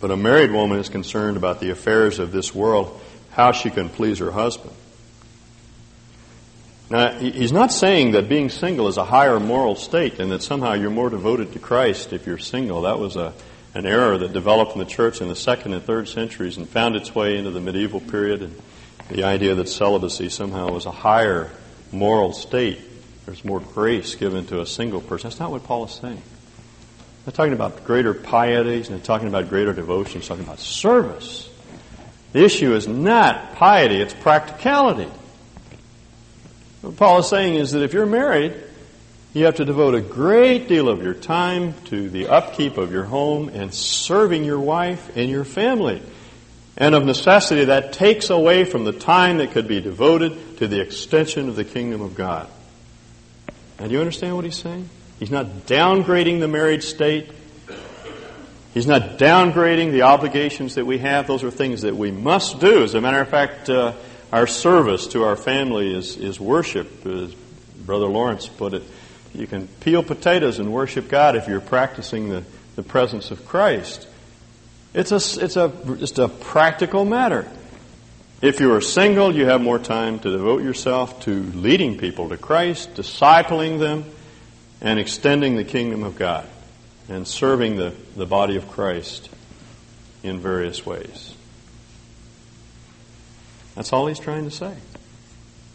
But 0.00 0.10
a 0.10 0.16
married 0.16 0.50
woman 0.50 0.80
is 0.80 0.88
concerned 0.88 1.36
about 1.36 1.60
the 1.60 1.70
affairs 1.70 2.18
of 2.18 2.32
this 2.32 2.54
world, 2.54 3.00
how 3.30 3.52
she 3.52 3.70
can 3.70 3.88
please 3.88 4.18
her 4.18 4.32
husband. 4.32 4.74
Now, 6.92 7.10
he's 7.12 7.52
not 7.52 7.72
saying 7.72 8.10
that 8.10 8.28
being 8.28 8.50
single 8.50 8.86
is 8.86 8.98
a 8.98 9.04
higher 9.04 9.40
moral 9.40 9.76
state 9.76 10.20
and 10.20 10.30
that 10.30 10.42
somehow 10.42 10.74
you're 10.74 10.90
more 10.90 11.08
devoted 11.08 11.54
to 11.54 11.58
Christ 11.58 12.12
if 12.12 12.26
you're 12.26 12.36
single. 12.36 12.82
That 12.82 12.98
was 12.98 13.16
a, 13.16 13.32
an 13.72 13.86
error 13.86 14.18
that 14.18 14.34
developed 14.34 14.72
in 14.72 14.78
the 14.78 14.84
church 14.84 15.22
in 15.22 15.28
the 15.28 15.34
second 15.34 15.72
and 15.72 15.82
third 15.82 16.06
centuries 16.06 16.58
and 16.58 16.68
found 16.68 16.94
its 16.94 17.14
way 17.14 17.38
into 17.38 17.50
the 17.50 17.62
medieval 17.62 18.00
period. 18.00 18.42
And 18.42 18.60
the 19.08 19.24
idea 19.24 19.54
that 19.54 19.70
celibacy 19.70 20.28
somehow 20.28 20.70
was 20.70 20.84
a 20.84 20.90
higher 20.90 21.50
moral 21.92 22.34
state. 22.34 22.78
There's 23.24 23.42
more 23.42 23.60
grace 23.60 24.14
given 24.14 24.44
to 24.48 24.60
a 24.60 24.66
single 24.66 25.00
person. 25.00 25.30
That's 25.30 25.40
not 25.40 25.50
what 25.50 25.64
Paul 25.64 25.86
is 25.86 25.92
saying. 25.92 26.20
He's 27.24 27.32
talking 27.32 27.54
about 27.54 27.86
greater 27.86 28.12
piety. 28.12 28.76
He's 28.76 28.90
not 28.90 29.02
talking 29.02 29.28
about 29.28 29.48
greater 29.48 29.72
devotion. 29.72 30.20
He's 30.20 30.28
talking 30.28 30.44
about 30.44 30.58
service. 30.58 31.48
The 32.32 32.44
issue 32.44 32.74
is 32.74 32.86
not 32.86 33.54
piety, 33.54 33.96
it's 33.96 34.12
practicality. 34.12 35.08
What 36.82 36.96
Paul 36.96 37.20
is 37.20 37.28
saying 37.28 37.54
is 37.54 37.72
that 37.72 37.82
if 37.82 37.92
you're 37.92 38.06
married, 38.06 38.54
you 39.34 39.44
have 39.44 39.54
to 39.54 39.64
devote 39.64 39.94
a 39.94 40.00
great 40.00 40.66
deal 40.66 40.88
of 40.88 41.00
your 41.00 41.14
time 41.14 41.74
to 41.84 42.10
the 42.10 42.26
upkeep 42.26 42.76
of 42.76 42.90
your 42.90 43.04
home 43.04 43.48
and 43.48 43.72
serving 43.72 44.44
your 44.44 44.58
wife 44.58 45.16
and 45.16 45.30
your 45.30 45.44
family. 45.44 46.02
And 46.76 46.96
of 46.96 47.04
necessity, 47.04 47.66
that 47.66 47.92
takes 47.92 48.30
away 48.30 48.64
from 48.64 48.82
the 48.82 48.92
time 48.92 49.38
that 49.38 49.52
could 49.52 49.68
be 49.68 49.80
devoted 49.80 50.58
to 50.58 50.66
the 50.66 50.80
extension 50.80 51.48
of 51.48 51.54
the 51.54 51.64
kingdom 51.64 52.00
of 52.00 52.16
God. 52.16 52.48
Now, 53.78 53.86
do 53.86 53.92
you 53.92 54.00
understand 54.00 54.34
what 54.34 54.44
he's 54.44 54.58
saying? 54.58 54.88
He's 55.20 55.30
not 55.30 55.46
downgrading 55.66 56.40
the 56.40 56.48
married 56.48 56.82
state. 56.82 57.30
He's 58.74 58.88
not 58.88 59.18
downgrading 59.18 59.92
the 59.92 60.02
obligations 60.02 60.74
that 60.74 60.84
we 60.84 60.98
have. 60.98 61.28
Those 61.28 61.44
are 61.44 61.50
things 61.52 61.82
that 61.82 61.96
we 61.96 62.10
must 62.10 62.58
do. 62.58 62.82
As 62.82 62.94
a 62.94 63.00
matter 63.00 63.20
of 63.20 63.28
fact, 63.28 63.70
uh, 63.70 63.92
our 64.32 64.46
service 64.46 65.08
to 65.08 65.24
our 65.24 65.36
family 65.36 65.94
is, 65.94 66.16
is 66.16 66.40
worship, 66.40 67.04
as 67.06 67.34
Brother 67.84 68.06
Lawrence 68.06 68.48
put 68.48 68.74
it. 68.74 68.82
You 69.34 69.46
can 69.46 69.68
peel 69.80 70.02
potatoes 70.02 70.58
and 70.58 70.72
worship 70.72 71.08
God 71.08 71.36
if 71.36 71.48
you're 71.48 71.60
practicing 71.60 72.28
the, 72.28 72.44
the 72.76 72.82
presence 72.82 73.30
of 73.30 73.46
Christ. 73.46 74.08
It's 74.94 75.12
a, 75.12 75.44
it's 75.44 75.56
a, 75.56 75.72
just 75.98 76.18
a 76.18 76.28
practical 76.28 77.04
matter. 77.04 77.48
If 78.40 78.60
you 78.60 78.72
are 78.74 78.80
single, 78.80 79.34
you 79.34 79.46
have 79.46 79.60
more 79.60 79.78
time 79.78 80.18
to 80.20 80.30
devote 80.30 80.62
yourself 80.62 81.22
to 81.24 81.42
leading 81.42 81.96
people 81.96 82.30
to 82.30 82.36
Christ, 82.36 82.94
discipling 82.94 83.78
them, 83.78 84.04
and 84.80 84.98
extending 84.98 85.56
the 85.56 85.64
kingdom 85.64 86.02
of 86.02 86.16
God, 86.16 86.46
and 87.08 87.26
serving 87.26 87.76
the, 87.76 87.94
the 88.16 88.26
body 88.26 88.56
of 88.56 88.68
Christ 88.70 89.30
in 90.22 90.40
various 90.40 90.84
ways. 90.84 91.34
That's 93.74 93.92
all 93.92 94.06
he's 94.06 94.18
trying 94.18 94.44
to 94.44 94.50
say. 94.50 94.74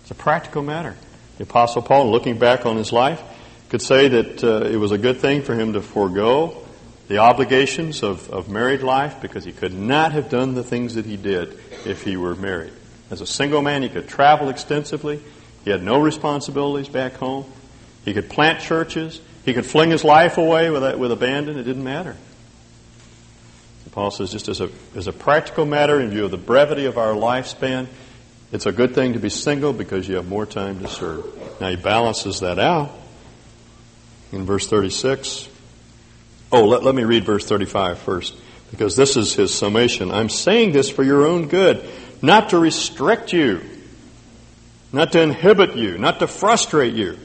It's 0.01 0.12
a 0.12 0.15
practical 0.15 0.62
matter. 0.62 0.95
The 1.38 1.43
Apostle 1.43 1.81
Paul, 1.81 2.12
looking 2.12 2.39
back 2.39 2.65
on 2.65 2.77
his 2.77 2.91
life, 2.91 3.21
could 3.69 3.81
say 3.81 4.07
that 4.07 4.43
uh, 4.43 4.65
it 4.65 4.77
was 4.77 4.91
a 4.91 4.97
good 4.97 5.17
thing 5.17 5.41
for 5.41 5.53
him 5.53 5.73
to 5.73 5.81
forego 5.81 6.63
the 7.07 7.19
obligations 7.19 8.03
of, 8.03 8.29
of 8.29 8.49
married 8.49 8.81
life 8.81 9.21
because 9.21 9.43
he 9.43 9.51
could 9.51 9.73
not 9.73 10.12
have 10.12 10.29
done 10.29 10.55
the 10.55 10.63
things 10.63 10.95
that 10.95 11.05
he 11.05 11.17
did 11.17 11.60
if 11.86 12.03
he 12.03 12.17
were 12.17 12.36
married. 12.36 12.73
As 13.10 13.21
a 13.21 13.27
single 13.27 13.62
man, 13.62 13.83
he 13.83 13.89
could 13.89 14.07
travel 14.07 14.49
extensively. 14.49 15.21
He 15.63 15.69
had 15.69 15.83
no 15.83 16.01
responsibilities 16.01 16.89
back 16.89 17.13
home. 17.13 17.45
He 18.03 18.13
could 18.13 18.29
plant 18.29 18.62
churches. 18.62 19.21
He 19.45 19.53
could 19.53 19.65
fling 19.65 19.91
his 19.91 20.03
life 20.03 20.38
away 20.38 20.69
with, 20.69 20.97
with 20.97 21.12
abandon. 21.12 21.57
It 21.57 21.63
didn't 21.63 21.83
matter. 21.83 22.15
Paul 23.97 24.12
says, 24.12 24.31
just 24.31 24.47
as 24.47 24.62
a, 24.62 24.69
as 24.95 25.07
a 25.07 25.12
practical 25.12 25.65
matter, 25.65 25.99
in 25.99 26.12
view 26.12 26.25
of 26.25 26.29
the 26.29 26.38
brevity 26.38 26.86
of 26.86 26.99
our 26.99 27.15
lifespan, 27.15 27.88
it's 28.51 28.67
a 28.67 28.71
good 28.71 28.93
thing 28.93 29.13
to 29.13 29.19
be 29.19 29.29
single 29.29 29.73
because 29.73 30.07
you 30.07 30.17
have 30.17 30.27
more 30.27 30.45
time 30.45 30.81
to 30.81 30.88
serve. 30.88 31.25
Now 31.60 31.69
he 31.71 31.77
balances 31.77 32.41
that 32.41 32.60
out 32.60 32.91
in 34.31 34.45
verse 34.45 34.69
36. 34.69 35.49
Oh, 36.51 36.65
let, 36.65 36.83
let 36.83 36.93
me 36.93 37.05
read 37.05 37.23
verse 37.23 37.47
35 37.47 37.97
first, 37.97 38.36
because 38.69 38.95
this 38.95 39.17
is 39.17 39.33
his 39.33 39.51
summation. 39.51 40.12
I'm 40.12 40.29
saying 40.29 40.73
this 40.73 40.91
for 40.91 41.01
your 41.01 41.25
own 41.25 41.47
good, 41.47 41.83
not 42.21 42.51
to 42.51 42.60
restrict 42.60 43.33
you, 43.33 43.63
not 44.93 45.13
to 45.13 45.23
inhibit 45.23 45.75
you, 45.75 45.97
not 45.97 46.19
to 46.19 46.27
frustrate 46.27 46.93
you, 46.93 47.17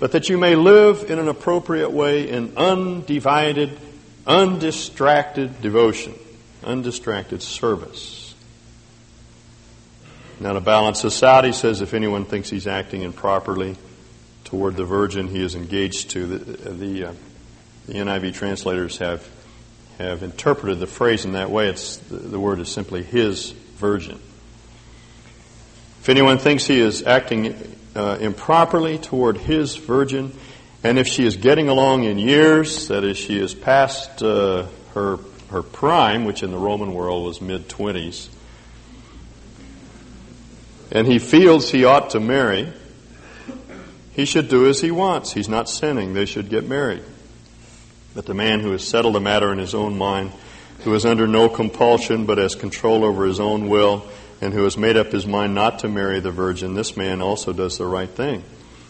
but 0.00 0.12
that 0.12 0.30
you 0.30 0.38
may 0.38 0.54
live 0.54 1.10
in 1.10 1.18
an 1.18 1.28
appropriate 1.28 1.90
way 1.90 2.30
in 2.30 2.56
undivided 2.56 3.78
undistracted 4.26 5.60
devotion, 5.60 6.14
undistracted 6.62 7.42
service. 7.42 8.34
Now, 10.40 10.54
to 10.54 10.60
balance 10.60 11.02
he 11.02 11.10
says 11.10 11.80
if 11.80 11.94
anyone 11.94 12.24
thinks 12.24 12.50
he's 12.50 12.66
acting 12.66 13.02
improperly 13.02 13.76
toward 14.44 14.76
the 14.76 14.84
virgin 14.84 15.28
he 15.28 15.42
is 15.42 15.54
engaged 15.54 16.10
to, 16.10 16.26
the, 16.26 16.70
the, 16.70 17.04
uh, 17.04 17.12
the 17.86 17.94
NIV 17.94 18.34
translators 18.34 18.98
have, 18.98 19.26
have 19.98 20.22
interpreted 20.22 20.80
the 20.80 20.86
phrase 20.86 21.24
in 21.24 21.32
that 21.32 21.50
way. 21.50 21.68
It's, 21.68 21.96
the, 21.98 22.16
the 22.16 22.40
word 22.40 22.60
is 22.60 22.68
simply 22.68 23.02
his 23.02 23.50
virgin. 23.50 24.20
If 26.00 26.08
anyone 26.08 26.38
thinks 26.38 26.66
he 26.66 26.80
is 26.80 27.02
acting 27.04 27.54
uh, 27.94 28.18
improperly 28.20 28.98
toward 28.98 29.38
his 29.38 29.76
virgin, 29.76 30.32
and 30.84 30.98
if 30.98 31.08
she 31.08 31.24
is 31.24 31.36
getting 31.38 31.70
along 31.70 32.04
in 32.04 32.18
years, 32.18 32.88
that 32.88 33.04
is, 33.04 33.16
she 33.16 33.38
is 33.38 33.54
past 33.54 34.22
uh, 34.22 34.66
her, 34.92 35.18
her 35.48 35.62
prime, 35.62 36.26
which 36.26 36.42
in 36.42 36.50
the 36.50 36.58
Roman 36.58 36.92
world 36.92 37.24
was 37.24 37.40
mid 37.40 37.68
20s, 37.68 38.28
and 40.92 41.06
he 41.06 41.18
feels 41.18 41.70
he 41.70 41.84
ought 41.84 42.10
to 42.10 42.20
marry, 42.20 42.70
he 44.12 44.26
should 44.26 44.48
do 44.48 44.68
as 44.68 44.80
he 44.80 44.90
wants. 44.90 45.32
He's 45.32 45.48
not 45.48 45.68
sinning. 45.68 46.12
They 46.12 46.26
should 46.26 46.50
get 46.50 46.68
married. 46.68 47.02
But 48.14 48.26
the 48.26 48.34
man 48.34 48.60
who 48.60 48.70
has 48.72 48.86
settled 48.86 49.14
the 49.14 49.20
matter 49.20 49.52
in 49.52 49.58
his 49.58 49.74
own 49.74 49.98
mind, 49.98 50.32
who 50.80 50.94
is 50.94 51.04
under 51.04 51.26
no 51.26 51.48
compulsion 51.48 52.26
but 52.26 52.38
has 52.38 52.54
control 52.54 53.04
over 53.04 53.24
his 53.24 53.40
own 53.40 53.68
will, 53.68 54.06
and 54.40 54.52
who 54.52 54.62
has 54.64 54.76
made 54.76 54.96
up 54.96 55.10
his 55.10 55.26
mind 55.26 55.54
not 55.54 55.80
to 55.80 55.88
marry 55.88 56.20
the 56.20 56.30
virgin, 56.30 56.74
this 56.74 56.96
man 56.96 57.22
also 57.22 57.52
does 57.52 57.78
the 57.78 57.86
right 57.86 58.10
thing. 58.10 58.44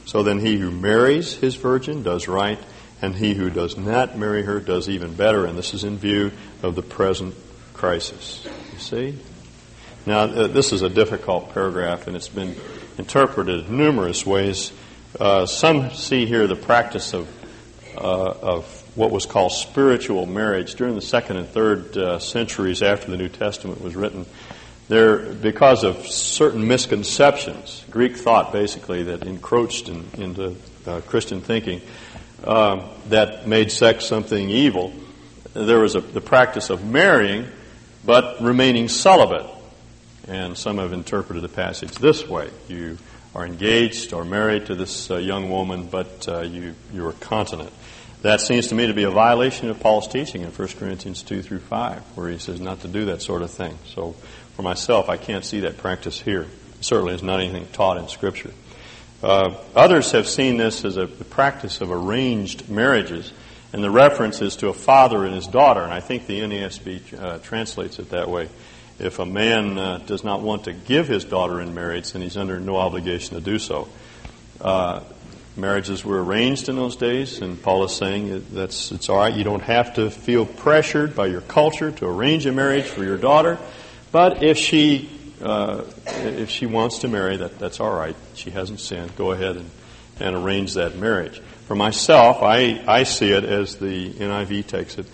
So 0.07 0.23
then 0.23 0.38
he 0.38 0.57
who 0.57 0.71
marries 0.71 1.35
his 1.35 1.57
virgin 1.57 2.03
does 2.03 2.29
right, 2.29 2.59
and 3.01 3.14
he 3.14 3.35
who 3.35 3.51
does 3.51 3.77
not 3.77 4.17
marry 4.17 4.43
her 4.43 4.61
does 4.61 4.88
even 4.88 5.14
better. 5.14 5.47
And 5.47 5.57
this 5.57 5.75
is 5.75 5.85
in 5.85 5.99
view 5.99 6.33
of 6.62 6.75
the 6.75 6.83
present 6.83 7.35
crisis. 7.73 8.47
You 8.73 8.79
see? 8.79 9.19
Now, 10.07 10.21
uh, 10.21 10.47
this 10.49 10.73
is 10.73 10.83
a 10.83 10.88
difficult 10.88 11.55
paragraph, 11.55 12.07
and 12.07 12.17
it's 12.17 12.29
been 12.29 12.55
interpreted 12.99 13.71
numerous 13.71 14.27
ways. 14.27 14.73
Uh, 15.19 15.47
some 15.47 15.90
see 15.90 16.27
here 16.27 16.47
the 16.47 16.57
practice 16.57 17.14
of, 17.14 17.29
uh, 17.97 18.01
of 18.01 18.67
what 18.97 19.11
was 19.11 19.27
called 19.27 19.53
spiritual 19.53 20.27
marriage 20.27 20.75
during 20.75 20.95
the 20.95 21.03
second 21.03 21.38
and 21.38 21.49
third 21.49 21.97
uh, 21.97 22.19
centuries 22.19 22.83
after 22.83 23.11
the 23.11 23.17
New 23.17 23.29
Testament 23.29 23.81
was 23.81 23.97
written 23.97 24.27
there, 24.88 25.33
because 25.33 25.83
of 25.83 26.07
certain 26.07 26.66
misconceptions, 26.66 27.85
Greek 27.90 28.16
thought 28.16 28.53
basically 28.53 29.05
that 29.05 29.23
encroached 29.25 29.88
in, 29.88 30.05
into 30.14 30.57
uh, 30.87 31.01
Christian 31.03 31.40
thinking, 31.40 31.81
um, 32.47 32.83
that 33.09 33.49
made 33.49 33.73
sex 33.73 34.05
something 34.05 34.51
evil. 34.51 34.92
There 35.55 35.81
was 35.81 35.94
a, 35.94 36.01
the 36.01 36.20
practice 36.20 36.68
of 36.68 36.85
marrying, 36.85 37.47
but 38.05 38.42
remaining 38.42 38.88
celibate. 38.88 39.51
And 40.29 40.57
some 40.57 40.79
have 40.79 40.92
interpreted 40.92 41.42
the 41.42 41.49
passage 41.49 41.92
this 41.92 42.27
way: 42.27 42.51
you 42.68 42.99
are 43.35 43.47
engaged 43.47 44.12
or 44.12 44.25
married 44.25 44.66
to 44.66 44.75
this 44.75 45.11
uh, 45.11 45.16
young 45.16 45.51
woman, 45.51 45.87
but 45.87 46.27
uh, 46.29 46.40
you 46.40 46.75
you 46.92 47.07
are 47.07 47.12
continent. 47.12 47.73
That 48.23 48.40
seems 48.40 48.68
to 48.68 48.75
me 48.75 48.87
to 48.87 48.94
be 48.94 49.03
a 49.03 49.11
violation 49.11 49.68
of 49.68 49.81
Paul's 49.81 50.09
teaching 50.09 50.40
in 50.40 50.51
1 50.51 50.68
Corinthians 50.79 51.23
2 51.23 51.42
through 51.42 51.59
5, 51.59 52.01
where 52.16 52.31
he 52.31 52.38
says 52.38 52.59
not 52.59 52.81
to 52.81 52.88
do 52.88 53.05
that 53.05 53.20
sort 53.20 53.42
of 53.42 53.51
thing. 53.51 53.77
So 53.85 54.16
for 54.55 54.62
myself, 54.62 55.09
I 55.09 55.17
can't 55.17 55.45
see 55.45 55.61
that 55.61 55.79
practice 55.79 56.21
here. 56.21 56.47
Certainly, 56.81 57.14
it's 57.14 57.23
not 57.23 57.40
anything 57.40 57.67
taught 57.73 57.97
in 57.97 58.09
Scripture. 58.09 58.53
Uh, 59.23 59.55
others 59.75 60.12
have 60.12 60.29
seen 60.29 60.59
this 60.59 60.85
as 60.85 60.97
a 60.97 61.07
practice 61.07 61.81
of 61.81 61.90
arranged 61.90 62.69
marriages, 62.69 63.33
and 63.73 63.83
the 63.83 63.90
reference 63.90 64.43
is 64.43 64.57
to 64.57 64.69
a 64.69 64.75
father 64.75 65.25
and 65.25 65.35
his 65.35 65.47
daughter, 65.47 65.83
and 65.83 65.93
I 65.93 66.01
think 66.01 66.27
the 66.27 66.40
NASB 66.40 67.19
uh, 67.19 67.38
translates 67.38 67.99
it 67.99 68.11
that 68.11 68.29
way. 68.29 68.49
If 68.99 69.19
a 69.19 69.27
man 69.27 69.79
uh, 69.79 69.99
does 70.07 70.23
not 70.23 70.43
want 70.43 70.64
to 70.64 70.73
give 70.73 71.09
his 71.09 71.25
daughter 71.25 71.61
in 71.61 71.75
marriage, 71.75 72.12
then 72.12 72.23
he's 72.23 72.37
under 72.37 72.61
no 72.61 72.77
obligation 72.77 73.35
to 73.37 73.40
do 73.40 73.59
so. 73.59 73.88
Uh, 74.61 75.01
marriages 75.57 76.05
were 76.05 76.23
arranged 76.23 76.69
in 76.69 76.77
those 76.77 76.97
days, 76.97 77.40
and 77.40 77.61
Paul 77.61 77.85
is 77.85 77.97
saying 77.97 78.47
that's 78.53 78.93
it's 78.93 79.09
all 79.09 79.19
right. 79.19 79.35
You 79.35 79.43
don't 79.43 79.62
have 79.62 79.95
to 79.95 80.11
feel 80.11 80.47
pressured 80.47 81.17
by 81.17 81.27
your 81.27 81.40
culture 81.40 81.90
to 81.93 82.07
arrange 82.07 82.47
a 82.47 82.53
marriage 82.53 82.85
for 82.85 83.03
your 83.03 83.17
daughter. 83.17 83.59
But 84.14 84.44
if 84.44 84.59
she 84.59 85.11
uh, 85.42 85.83
if 86.07 86.48
she 86.48 86.66
wants 86.66 87.00
to 87.00 87.09
marry, 87.09 87.37
that, 87.38 87.59
that's 87.59 87.81
all 87.81 87.92
right. 87.92 88.14
She 88.35 88.50
hasn't 88.50 88.79
sinned. 88.79 89.16
Go 89.16 89.33
ahead 89.33 89.57
and, 89.57 89.68
and 90.20 90.37
arrange 90.37 90.74
that 90.74 90.94
marriage. 90.94 91.40
For 91.66 91.74
myself, 91.74 92.40
I, 92.40 92.81
I 92.87 93.03
see 93.03 93.33
it 93.33 93.42
as 93.42 93.74
the 93.74 94.11
NIV 94.11 94.68
takes 94.68 94.98
it, 94.98 95.07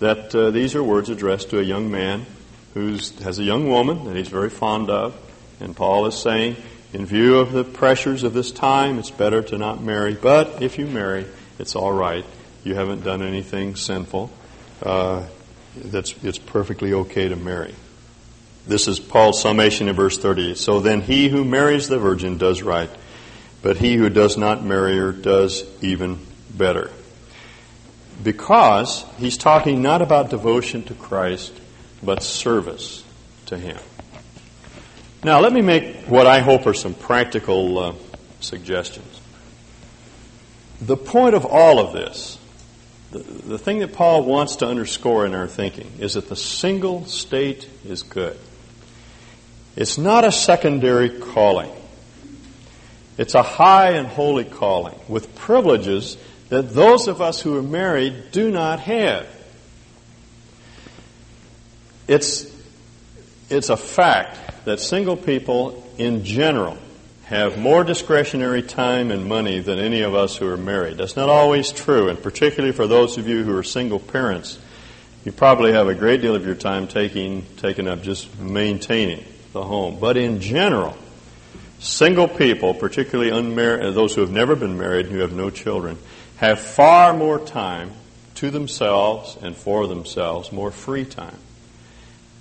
that 0.00 0.34
uh, 0.34 0.50
these 0.50 0.74
are 0.74 0.82
words 0.82 1.08
addressed 1.08 1.50
to 1.50 1.60
a 1.60 1.62
young 1.62 1.88
man 1.88 2.26
who 2.74 2.94
has 3.22 3.38
a 3.38 3.44
young 3.44 3.68
woman 3.68 4.06
that 4.06 4.16
he's 4.16 4.26
very 4.26 4.50
fond 4.50 4.90
of. 4.90 5.16
And 5.60 5.76
Paul 5.76 6.06
is 6.06 6.16
saying, 6.16 6.56
in 6.92 7.06
view 7.06 7.38
of 7.38 7.52
the 7.52 7.62
pressures 7.62 8.24
of 8.24 8.34
this 8.34 8.50
time, 8.50 8.98
it's 8.98 9.12
better 9.12 9.40
to 9.40 9.56
not 9.56 9.80
marry. 9.80 10.14
But 10.14 10.64
if 10.64 10.80
you 10.80 10.86
marry, 10.88 11.26
it's 11.60 11.76
all 11.76 11.92
right. 11.92 12.24
You 12.64 12.74
haven't 12.74 13.04
done 13.04 13.22
anything 13.22 13.76
sinful. 13.76 14.32
Uh, 14.82 15.28
that's, 15.76 16.12
it's 16.24 16.38
perfectly 16.38 16.92
okay 16.92 17.28
to 17.28 17.36
marry. 17.36 17.72
This 18.68 18.86
is 18.86 19.00
Paul's 19.00 19.40
summation 19.40 19.88
in 19.88 19.96
verse 19.96 20.18
30. 20.18 20.54
So 20.54 20.80
then 20.80 21.00
he 21.00 21.30
who 21.30 21.42
marries 21.42 21.88
the 21.88 21.98
virgin 21.98 22.36
does 22.36 22.62
right, 22.62 22.90
but 23.62 23.78
he 23.78 23.96
who 23.96 24.10
does 24.10 24.36
not 24.36 24.62
marry 24.62 24.98
her 24.98 25.10
does 25.10 25.64
even 25.82 26.18
better. 26.50 26.90
Because 28.22 29.06
he's 29.16 29.38
talking 29.38 29.80
not 29.80 30.02
about 30.02 30.28
devotion 30.28 30.82
to 30.84 30.94
Christ, 30.94 31.58
but 32.02 32.22
service 32.22 33.04
to 33.46 33.56
him. 33.56 33.78
Now, 35.24 35.40
let 35.40 35.54
me 35.54 35.62
make 35.62 36.02
what 36.02 36.26
I 36.26 36.40
hope 36.40 36.66
are 36.66 36.74
some 36.74 36.92
practical 36.92 37.78
uh, 37.78 37.94
suggestions. 38.40 39.20
The 40.82 40.96
point 40.96 41.34
of 41.34 41.46
all 41.46 41.78
of 41.78 41.94
this, 41.94 42.38
the, 43.12 43.20
the 43.20 43.58
thing 43.58 43.78
that 43.78 43.94
Paul 43.94 44.24
wants 44.24 44.56
to 44.56 44.66
underscore 44.66 45.24
in 45.24 45.34
our 45.34 45.46
thinking, 45.46 45.90
is 45.98 46.14
that 46.14 46.28
the 46.28 46.36
single 46.36 47.06
state 47.06 47.66
is 47.84 48.02
good. 48.02 48.38
It's 49.78 49.96
not 49.96 50.24
a 50.24 50.32
secondary 50.32 51.08
calling. 51.08 51.70
It's 53.16 53.36
a 53.36 53.44
high 53.44 53.90
and 53.92 54.08
holy 54.08 54.44
calling 54.44 54.98
with 55.06 55.36
privileges 55.36 56.16
that 56.48 56.74
those 56.74 57.06
of 57.06 57.22
us 57.22 57.40
who 57.40 57.56
are 57.56 57.62
married 57.62 58.32
do 58.32 58.50
not 58.50 58.80
have. 58.80 59.28
It's, 62.08 62.52
it's 63.48 63.68
a 63.68 63.76
fact 63.76 64.64
that 64.64 64.80
single 64.80 65.16
people 65.16 65.88
in 65.96 66.24
general 66.24 66.76
have 67.26 67.56
more 67.56 67.84
discretionary 67.84 68.62
time 68.62 69.12
and 69.12 69.26
money 69.26 69.60
than 69.60 69.78
any 69.78 70.00
of 70.00 70.12
us 70.12 70.36
who 70.36 70.48
are 70.48 70.56
married. 70.56 70.96
That's 70.96 71.14
not 71.14 71.28
always 71.28 71.70
true, 71.70 72.08
and 72.08 72.20
particularly 72.20 72.72
for 72.72 72.88
those 72.88 73.16
of 73.16 73.28
you 73.28 73.44
who 73.44 73.56
are 73.56 73.62
single 73.62 74.00
parents, 74.00 74.58
you 75.24 75.30
probably 75.30 75.70
have 75.70 75.86
a 75.86 75.94
great 75.94 76.20
deal 76.20 76.34
of 76.34 76.44
your 76.44 76.56
time 76.56 76.88
taking, 76.88 77.46
taken 77.58 77.86
up 77.86 78.02
just 78.02 78.36
maintaining 78.40 79.24
the 79.52 79.62
home. 79.62 79.98
But 80.00 80.16
in 80.16 80.40
general, 80.40 80.96
single 81.78 82.28
people, 82.28 82.74
particularly 82.74 83.30
uh, 83.30 83.90
those 83.90 84.14
who 84.14 84.20
have 84.20 84.30
never 84.30 84.56
been 84.56 84.78
married 84.78 85.06
and 85.06 85.14
who 85.14 85.20
have 85.20 85.32
no 85.32 85.50
children, 85.50 85.98
have 86.36 86.60
far 86.60 87.14
more 87.14 87.38
time 87.38 87.92
to 88.36 88.50
themselves 88.50 89.36
and 89.42 89.56
for 89.56 89.86
themselves, 89.86 90.52
more 90.52 90.70
free 90.70 91.04
time, 91.04 91.38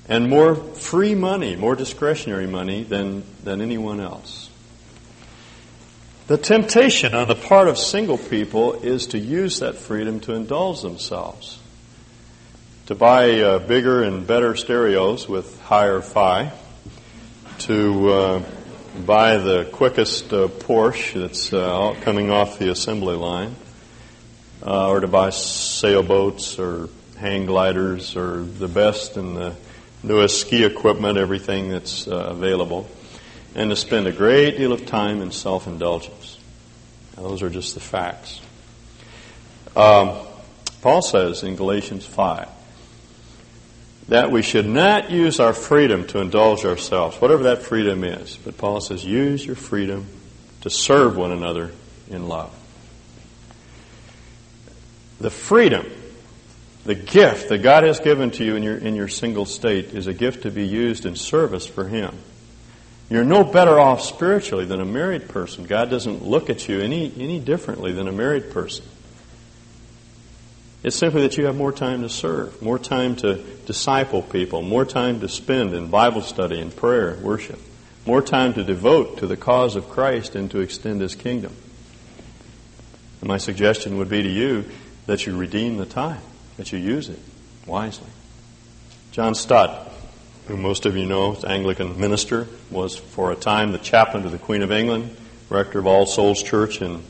and 0.08 0.30
more 0.30 0.56
free 0.56 1.16
money, 1.16 1.56
more 1.56 1.76
discretionary 1.76 2.48
money 2.48 2.84
than, 2.84 3.24
than 3.44 3.62
anyone 3.62 4.00
else. 4.00 4.50
The 6.28 6.38
temptation 6.38 7.16
on 7.16 7.28
the 7.28 7.36
part 7.36 7.68
of 7.68 7.78
single 7.78 8.18
people 8.18 8.74
is 8.74 9.08
to 9.08 9.18
use 9.18 9.60
that 9.62 9.76
freedom 9.76 10.20
to 10.22 10.34
indulge 10.34 10.82
themselves, 10.82 11.58
to 12.88 12.96
buy 12.96 13.40
uh, 13.40 13.60
bigger 13.60 14.04
and 14.04 14.28
better 14.28 14.56
stereos 14.56 15.28
with 15.28 15.60
higher 15.62 16.02
fi 16.02 16.52
to 17.60 18.10
uh, 18.10 18.44
buy 19.06 19.38
the 19.38 19.66
quickest 19.72 20.32
uh, 20.32 20.48
Porsche 20.48 21.22
that's 21.22 21.52
uh, 21.52 21.96
coming 22.02 22.30
off 22.30 22.60
the 22.60 22.70
assembly 22.70 23.16
line, 23.16 23.56
uh, 24.66 24.90
or 24.90 25.00
to 25.00 25.08
buy 25.08 25.32
sailboats 25.32 26.60
or 26.60 26.90
hang 27.18 27.46
gliders 27.46 28.16
or 28.16 28.44
the 28.44 28.68
best 28.68 29.18
and 29.18 29.36
the 29.36 29.56
newest 30.04 30.42
ski 30.42 30.64
equipment, 30.64 31.18
everything 31.18 31.70
that's 31.70 32.08
uh, 32.08 32.28
available, 32.30 32.88
and 33.56 33.70
to 33.72 33.76
spend 33.76 34.08
a 34.08 34.12
great 34.12 34.58
deal 34.58 34.72
of 34.72 34.86
time 34.86 35.22
in 35.22 35.32
self 35.32 35.68
indulgence. 35.68 36.38
Those 37.16 37.42
are 37.42 37.50
just 37.50 37.74
the 37.74 37.80
facts. 37.80 38.40
Um, 39.76 40.16
Paul 40.82 41.02
says 41.02 41.42
in 41.44 41.56
Galatians 41.56 42.06
5 42.06 42.48
that 44.08 44.32
we 44.32 44.42
should 44.42 44.66
not 44.66 45.12
use 45.12 45.40
our 45.40 45.54
freedom 45.54 46.08
to 46.08 46.20
indulge 46.20 46.64
ourselves, 46.64 47.18
whatever 47.18 47.44
that 47.44 47.64
freedom 47.64 48.04
is. 48.04 48.38
But 48.38 48.58
Paul 48.58 48.80
says, 48.80 49.04
use 49.04 49.46
your 49.46 49.56
freedom 49.56 50.06
to 50.62 50.70
serve 50.70 51.18
one 51.18 51.32
another 51.32 51.72
in 52.10 52.28
love. 52.28 52.54
The 55.20 55.30
freedom, 55.30 55.86
the 56.86 56.96
gift 56.96 57.50
that 57.50 57.60
God 57.60 57.84
has 57.84 58.00
given 58.00 58.32
to 58.32 58.46
you 58.46 58.56
in 58.56 58.64
your, 58.64 58.78
in 58.78 58.96
your 58.96 59.08
single 59.08 59.46
state 59.46 59.94
is 59.94 60.08
a 60.08 60.14
gift 60.14 60.44
to 60.44 60.52
be 60.52 60.66
used 60.66 61.06
in 61.06 61.16
service 61.16 61.66
for 61.66 61.88
Him. 61.88 62.16
You're 63.10 63.26
no 63.26 63.44
better 63.44 63.80
off 63.80 64.02
spiritually 64.02 64.66
than 64.66 64.80
a 64.80 64.86
married 64.86 65.30
person. 65.30 65.66
God 65.66 65.90
doesn't 65.90 66.24
look 66.24 66.50
at 66.50 66.68
you 66.68 66.82
any, 66.82 67.12
any 67.18 67.40
differently 67.40 67.94
than 67.94 68.08
a 68.08 68.12
married 68.12 68.52
person. 68.52 68.86
It's 70.84 70.96
simply 70.96 71.22
that 71.22 71.38
you 71.38 71.46
have 71.46 71.56
more 71.56 71.72
time 71.72 72.04
to 72.04 72.10
serve, 72.10 72.62
more 72.62 72.78
time 72.78 73.16
to 73.18 73.36
disciple 73.66 74.22
people, 74.22 74.62
more 74.62 74.86
time 74.86 75.20
to 75.22 75.30
spend 75.30 75.74
in 75.74 75.90
Bible 75.90 76.22
study 76.22 76.62
and 76.62 76.76
prayer, 76.76 77.10
and 77.10 77.24
worship, 77.24 77.60
more 78.06 78.22
time 78.22 78.54
to 78.54 78.64
devote 78.64 79.18
to 79.18 79.28
the 79.28 79.38
cause 79.38 79.76
of 79.76 79.90
Christ 79.90 80.36
and 80.36 80.52
to 80.52 80.60
extend 80.60 81.02
His 81.02 81.16
kingdom. 81.16 81.56
And 83.22 83.28
my 83.28 83.38
suggestion 83.38 83.98
would 83.98 84.10
be 84.10 84.22
to 84.22 84.30
you 84.30 84.66
that 85.08 85.26
you 85.26 85.36
redeem 85.36 85.78
the 85.78 85.86
time, 85.86 86.22
that 86.58 86.72
you 86.72 86.78
use 86.78 87.10
it 87.10 87.20
wisely. 87.66 88.08
John 89.12 89.34
Stott, 89.34 89.92
who 90.48 90.58
most 90.58 90.86
of 90.86 90.96
you 90.96 91.08
know 91.08 91.34
is 91.34 91.44
Anglican 91.44 92.00
minister, 92.00 92.48
was 92.70 92.96
for 92.96 93.32
a 93.32 93.36
time 93.36 93.72
the 93.72 93.80
chaplain 93.80 94.24
to 94.24 94.30
the 94.30 94.38
Queen 94.38 94.62
of 94.62 94.72
England, 94.72 95.18
rector 95.50 95.80
of 95.80 95.88
All 95.88 96.06
Souls 96.06 96.44
Church 96.44 96.84
in, 96.84 97.02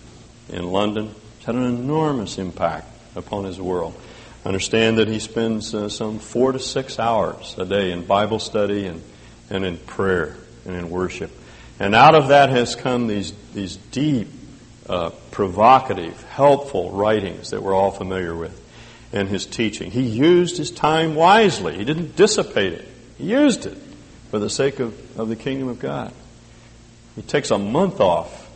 in 0.47 0.71
London. 0.71 1.13
It's 1.35 1.45
had 1.45 1.55
an 1.55 1.65
enormous 1.65 2.37
impact 2.37 2.87
upon 3.17 3.43
his 3.43 3.59
world. 3.59 3.99
Understand 4.45 4.99
that 4.99 5.07
he 5.07 5.19
spends 5.19 5.75
uh, 5.75 5.89
some 5.89 6.19
four 6.19 6.51
to 6.51 6.59
six 6.59 6.99
hours 6.99 7.55
a 7.57 7.65
day 7.65 7.91
in 7.91 8.05
Bible 8.05 8.39
study 8.39 8.85
and, 8.85 9.01
and 9.49 9.65
in 9.65 9.77
prayer 9.77 10.37
and 10.65 10.75
in 10.75 10.89
worship. 10.89 11.31
And 11.79 11.93
out 11.93 12.15
of 12.15 12.29
that 12.29 12.49
has 12.49 12.75
come 12.75 13.07
these, 13.07 13.33
these 13.53 13.75
deep, 13.75 14.29
uh, 14.87 15.09
provocative, 15.31 16.23
helpful 16.23 16.91
writings 16.91 17.49
that 17.49 17.61
we're 17.61 17.75
all 17.75 17.91
familiar 17.91 18.35
with 18.35 18.63
and 19.13 19.27
his 19.27 19.45
teaching. 19.45 19.91
He 19.91 20.01
used 20.01 20.57
his 20.57 20.71
time 20.71 21.15
wisely. 21.15 21.75
He 21.75 21.85
didn't 21.85 22.15
dissipate 22.15 22.73
it. 22.73 22.87
He 23.17 23.31
used 23.31 23.65
it 23.65 23.77
for 24.31 24.39
the 24.39 24.49
sake 24.49 24.79
of, 24.79 25.19
of 25.19 25.29
the 25.29 25.35
kingdom 25.35 25.67
of 25.69 25.79
God. 25.79 26.13
He 27.15 27.21
takes 27.21 27.51
a 27.51 27.57
month 27.57 27.99
off 27.99 28.46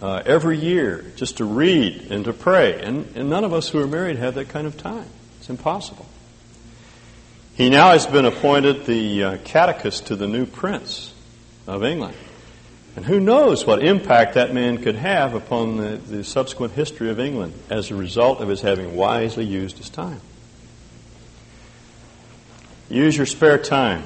uh, 0.00 0.22
every 0.24 0.58
year 0.58 1.04
just 1.16 1.38
to 1.38 1.44
read 1.44 2.08
and 2.10 2.24
to 2.24 2.32
pray. 2.32 2.80
And, 2.80 3.16
and 3.16 3.30
none 3.30 3.44
of 3.44 3.52
us 3.52 3.68
who 3.68 3.80
are 3.80 3.86
married 3.86 4.16
have 4.16 4.34
that 4.34 4.48
kind 4.48 4.66
of 4.66 4.76
time. 4.76 5.06
It's 5.38 5.50
impossible. 5.50 6.06
He 7.54 7.70
now 7.70 7.90
has 7.90 8.06
been 8.06 8.24
appointed 8.24 8.86
the 8.86 9.24
uh, 9.24 9.36
catechist 9.44 10.06
to 10.06 10.16
the 10.16 10.28
new 10.28 10.46
prince 10.46 11.12
of 11.66 11.82
England. 11.82 12.16
And 12.94 13.04
who 13.04 13.20
knows 13.20 13.66
what 13.66 13.84
impact 13.84 14.34
that 14.34 14.54
man 14.54 14.78
could 14.78 14.96
have 14.96 15.34
upon 15.34 15.76
the, 15.76 15.96
the 15.96 16.24
subsequent 16.24 16.72
history 16.72 17.10
of 17.10 17.20
England 17.20 17.52
as 17.70 17.90
a 17.90 17.94
result 17.94 18.40
of 18.40 18.48
his 18.48 18.60
having 18.60 18.96
wisely 18.96 19.44
used 19.44 19.78
his 19.78 19.88
time. 19.88 20.20
Use 22.88 23.16
your 23.16 23.26
spare 23.26 23.58
time 23.58 24.04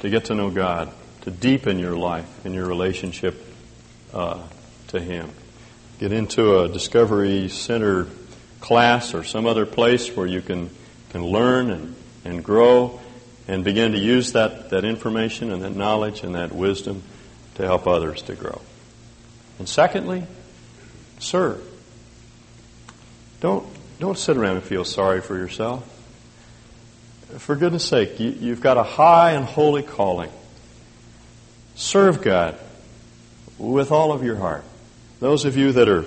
to 0.00 0.10
get 0.10 0.26
to 0.26 0.34
know 0.34 0.50
God, 0.50 0.92
to 1.22 1.30
deepen 1.30 1.78
your 1.78 1.96
life 1.96 2.44
and 2.44 2.54
your 2.54 2.66
relationship 2.66 3.44
uh, 4.12 4.42
to 4.88 5.00
Him. 5.00 5.30
Get 5.98 6.12
into 6.12 6.60
a 6.60 6.68
Discovery 6.68 7.48
Center 7.48 8.06
class 8.60 9.14
or 9.14 9.24
some 9.24 9.46
other 9.46 9.66
place 9.66 10.14
where 10.16 10.26
you 10.26 10.42
can, 10.42 10.70
can 11.10 11.24
learn 11.24 11.70
and, 11.70 11.94
and 12.24 12.44
grow 12.44 13.00
and 13.46 13.64
begin 13.64 13.92
to 13.92 13.98
use 13.98 14.32
that, 14.32 14.70
that 14.70 14.84
information 14.84 15.50
and 15.50 15.62
that 15.62 15.74
knowledge 15.74 16.22
and 16.22 16.34
that 16.34 16.52
wisdom 16.52 17.02
to 17.54 17.64
help 17.64 17.86
others 17.86 18.22
to 18.22 18.34
grow. 18.34 18.60
And 19.58 19.68
secondly, 19.68 20.24
serve. 21.18 21.62
Don't, 23.40 23.66
don't 23.98 24.18
sit 24.18 24.36
around 24.36 24.56
and 24.56 24.64
feel 24.64 24.84
sorry 24.84 25.20
for 25.20 25.36
yourself. 25.36 25.94
For 27.38 27.56
goodness 27.56 27.84
sake, 27.84 28.20
you, 28.20 28.30
you've 28.30 28.60
got 28.60 28.76
a 28.76 28.82
high 28.82 29.32
and 29.32 29.44
holy 29.44 29.82
calling. 29.82 30.30
Serve 31.74 32.22
God 32.22 32.58
with 33.58 33.92
all 33.92 34.12
of 34.12 34.22
your 34.22 34.36
heart. 34.36 34.64
Those 35.20 35.44
of 35.44 35.56
you 35.56 35.72
that 35.72 35.88
are 35.88 36.04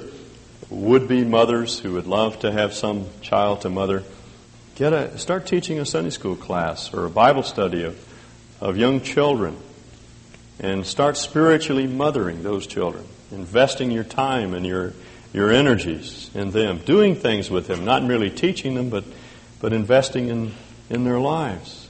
would 0.70 1.08
be 1.10 1.26
mothers 1.26 1.80
who 1.80 1.94
would 1.94 2.08
love 2.08 2.40
to 2.40 2.52
have 2.52 2.74
some 2.74 3.08
child 3.22 3.62
to 3.62 3.70
mother, 3.70 4.04
get 4.76 4.94
a, 4.94 5.18
start 5.18 5.46
teaching 5.46 5.80
a 5.80 5.86
Sunday 5.86 6.12
school 6.12 6.38
class 6.38 6.94
or 6.94 7.06
a 7.06 7.10
Bible 7.10 7.44
study 7.44 7.84
of, 7.84 8.00
of 8.62 8.78
young 8.78 9.02
children 9.02 9.58
and 10.62 10.88
start 10.88 11.18
spiritually 11.18 11.88
mothering 11.88 12.42
those 12.42 12.66
children, 12.66 13.06
investing 13.32 13.92
your 13.92 14.06
time 14.06 14.54
and 14.54 14.66
your, 14.66 14.94
your 15.34 15.52
energies 15.52 16.32
in 16.34 16.52
them, 16.52 16.78
doing 16.86 17.16
things 17.16 17.52
with 17.52 17.68
them, 17.68 17.84
not 17.84 18.04
merely 18.04 18.30
teaching 18.30 18.76
them, 18.76 18.90
but, 18.90 19.04
but 19.60 19.74
investing 19.74 20.30
in, 20.30 20.54
in 20.90 21.04
their 21.04 21.20
lives. 21.20 21.90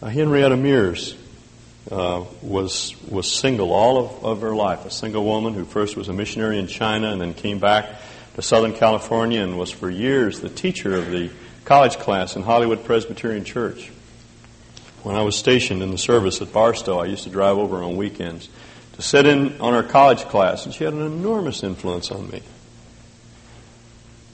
Uh, 0.00 0.06
Henrietta 0.06 0.56
Mears 0.56 1.16
uh, 1.90 2.24
was, 2.42 2.94
was 3.08 3.32
single 3.32 3.72
all 3.72 3.98
of, 3.98 4.24
of 4.24 4.40
her 4.40 4.54
life, 4.54 4.84
a 4.84 4.90
single 4.90 5.24
woman 5.24 5.54
who 5.54 5.64
first 5.64 5.96
was 5.96 6.08
a 6.08 6.12
missionary 6.12 6.58
in 6.58 6.66
China 6.66 7.10
and 7.10 7.20
then 7.20 7.34
came 7.34 7.58
back 7.58 7.88
to 8.34 8.42
Southern 8.42 8.72
California 8.72 9.42
and 9.42 9.58
was 9.58 9.70
for 9.70 9.88
years 9.88 10.40
the 10.40 10.48
teacher 10.48 10.96
of 10.96 11.10
the 11.10 11.30
college 11.64 11.96
class 11.98 12.36
in 12.36 12.42
Hollywood 12.42 12.84
Presbyterian 12.84 13.44
Church. 13.44 13.90
When 15.02 15.14
I 15.14 15.22
was 15.22 15.36
stationed 15.36 15.82
in 15.82 15.90
the 15.92 15.98
service 15.98 16.42
at 16.42 16.52
Barstow, 16.52 16.98
I 16.98 17.06
used 17.06 17.24
to 17.24 17.30
drive 17.30 17.56
over 17.56 17.82
on 17.82 17.96
weekends 17.96 18.48
to 18.94 19.02
sit 19.02 19.26
in 19.26 19.60
on 19.60 19.72
her 19.72 19.82
college 19.82 20.22
class, 20.24 20.66
and 20.66 20.74
she 20.74 20.84
had 20.84 20.92
an 20.92 21.06
enormous 21.06 21.62
influence 21.62 22.10
on 22.10 22.28
me. 22.28 22.42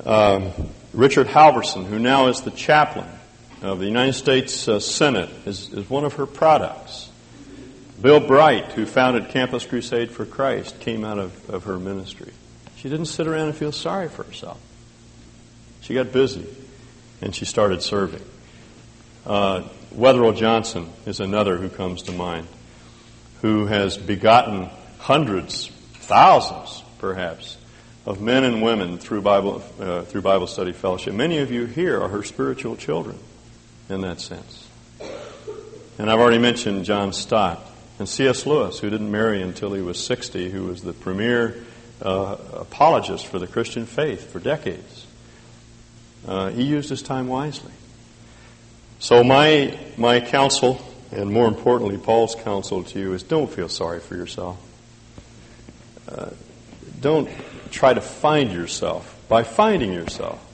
Um, 0.04 0.50
Richard 0.92 1.26
Halverson, 1.26 1.84
who 1.84 1.98
now 1.98 2.28
is 2.28 2.40
the 2.40 2.50
chaplain 2.50 3.08
of 3.60 3.78
the 3.78 3.86
United 3.86 4.14
States 4.14 4.66
uh, 4.66 4.80
Senate, 4.80 5.30
is, 5.46 5.72
is 5.72 5.88
one 5.88 6.04
of 6.04 6.14
her 6.14 6.26
products. 6.26 7.10
Bill 8.02 8.18
Bright, 8.18 8.72
who 8.72 8.84
founded 8.84 9.28
Campus 9.28 9.64
Crusade 9.64 10.10
for 10.10 10.26
Christ, 10.26 10.80
came 10.80 11.04
out 11.04 11.20
of, 11.20 11.48
of 11.48 11.64
her 11.64 11.78
ministry. 11.78 12.32
She 12.76 12.88
didn't 12.88 13.06
sit 13.06 13.28
around 13.28 13.46
and 13.46 13.56
feel 13.56 13.70
sorry 13.70 14.08
for 14.08 14.24
herself. 14.24 14.60
She 15.82 15.94
got 15.94 16.10
busy 16.10 16.44
and 17.20 17.32
she 17.32 17.44
started 17.44 17.80
serving. 17.80 18.22
Uh, 19.24 19.62
Wetherell 19.94 20.36
Johnson 20.36 20.90
is 21.06 21.20
another 21.20 21.58
who 21.58 21.68
comes 21.68 22.02
to 22.02 22.12
mind, 22.12 22.48
who 23.40 23.66
has 23.66 23.96
begotten 23.96 24.68
hundreds, 24.98 25.68
thousands 25.94 26.82
perhaps, 26.98 27.56
of 28.04 28.20
men 28.20 28.42
and 28.42 28.62
women 28.62 28.98
through 28.98 29.22
Bible, 29.22 29.62
uh, 29.78 30.02
through 30.02 30.22
Bible 30.22 30.48
study 30.48 30.72
fellowship. 30.72 31.14
Many 31.14 31.38
of 31.38 31.52
you 31.52 31.66
here 31.66 32.02
are 32.02 32.08
her 32.08 32.24
spiritual 32.24 32.74
children 32.74 33.16
in 33.88 34.00
that 34.00 34.20
sense. 34.20 34.66
And 35.98 36.10
I've 36.10 36.18
already 36.18 36.38
mentioned 36.38 36.84
John 36.84 37.12
Stott 37.12 37.64
and 38.02 38.08
C.S. 38.08 38.46
Lewis, 38.46 38.80
who 38.80 38.90
didn't 38.90 39.12
marry 39.12 39.40
until 39.40 39.72
he 39.74 39.80
was 39.80 40.04
60, 40.04 40.50
who 40.50 40.64
was 40.64 40.82
the 40.82 40.92
premier 40.92 41.54
uh, 42.02 42.36
apologist 42.54 43.28
for 43.28 43.38
the 43.38 43.46
Christian 43.46 43.86
faith 43.86 44.32
for 44.32 44.40
decades. 44.40 45.06
Uh, 46.26 46.50
he 46.50 46.64
used 46.64 46.90
his 46.90 47.00
time 47.00 47.28
wisely. 47.28 47.70
So 48.98 49.22
my 49.22 49.78
my 49.96 50.18
counsel, 50.18 50.84
and 51.12 51.32
more 51.32 51.46
importantly, 51.46 51.96
Paul's 51.96 52.34
counsel 52.34 52.82
to 52.82 52.98
you 52.98 53.12
is: 53.14 53.22
don't 53.22 53.48
feel 53.48 53.68
sorry 53.68 54.00
for 54.00 54.16
yourself. 54.16 54.58
Uh, 56.08 56.30
don't 57.00 57.30
try 57.70 57.94
to 57.94 58.00
find 58.00 58.50
yourself 58.50 59.16
by 59.28 59.44
finding 59.44 59.92
yourself. 59.92 60.44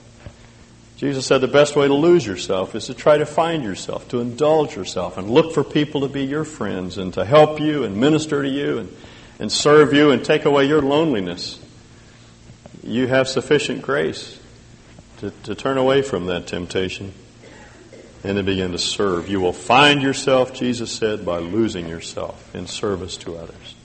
Jesus 0.98 1.26
said 1.26 1.40
the 1.40 1.46
best 1.46 1.76
way 1.76 1.86
to 1.86 1.94
lose 1.94 2.26
yourself 2.26 2.74
is 2.74 2.86
to 2.86 2.94
try 2.94 3.18
to 3.18 3.24
find 3.24 3.62
yourself, 3.62 4.08
to 4.08 4.18
indulge 4.18 4.74
yourself, 4.74 5.16
and 5.16 5.30
look 5.30 5.54
for 5.54 5.62
people 5.62 6.00
to 6.00 6.08
be 6.08 6.24
your 6.24 6.42
friends 6.42 6.98
and 6.98 7.14
to 7.14 7.24
help 7.24 7.60
you 7.60 7.84
and 7.84 7.96
minister 7.96 8.42
to 8.42 8.48
you 8.48 8.78
and, 8.78 8.96
and 9.38 9.52
serve 9.52 9.92
you 9.94 10.10
and 10.10 10.24
take 10.24 10.44
away 10.44 10.64
your 10.64 10.82
loneliness. 10.82 11.60
You 12.82 13.06
have 13.06 13.28
sufficient 13.28 13.82
grace 13.82 14.40
to, 15.18 15.30
to 15.44 15.54
turn 15.54 15.78
away 15.78 16.02
from 16.02 16.26
that 16.26 16.48
temptation 16.48 17.14
and 18.24 18.36
to 18.36 18.42
begin 18.42 18.72
to 18.72 18.78
serve. 18.78 19.28
You 19.28 19.40
will 19.40 19.52
find 19.52 20.02
yourself, 20.02 20.52
Jesus 20.52 20.90
said, 20.90 21.24
by 21.24 21.38
losing 21.38 21.88
yourself 21.88 22.52
in 22.56 22.66
service 22.66 23.16
to 23.18 23.36
others. 23.36 23.76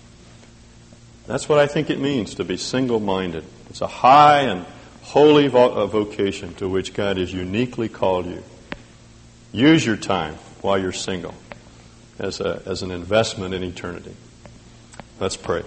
That's 1.27 1.47
what 1.47 1.59
I 1.59 1.67
think 1.67 1.91
it 1.91 1.99
means 1.99 2.33
to 2.35 2.43
be 2.43 2.57
single 2.57 2.99
minded. 2.99 3.43
It's 3.69 3.81
a 3.81 3.87
high 3.87 4.41
and 4.41 4.65
holy 5.03 5.47
vocation 5.47 6.53
to 6.55 6.67
which 6.67 6.93
God 6.93 7.17
has 7.17 7.31
uniquely 7.31 7.87
called 7.87 8.25
you. 8.25 8.43
Use 9.51 9.85
your 9.85 9.97
time 9.97 10.35
while 10.61 10.77
you're 10.77 10.91
single 10.91 11.35
as, 12.19 12.39
a, 12.41 12.61
as 12.65 12.81
an 12.81 12.91
investment 12.91 13.53
in 13.53 13.63
eternity. 13.63 14.15
Let's 15.19 15.37
pray. 15.37 15.63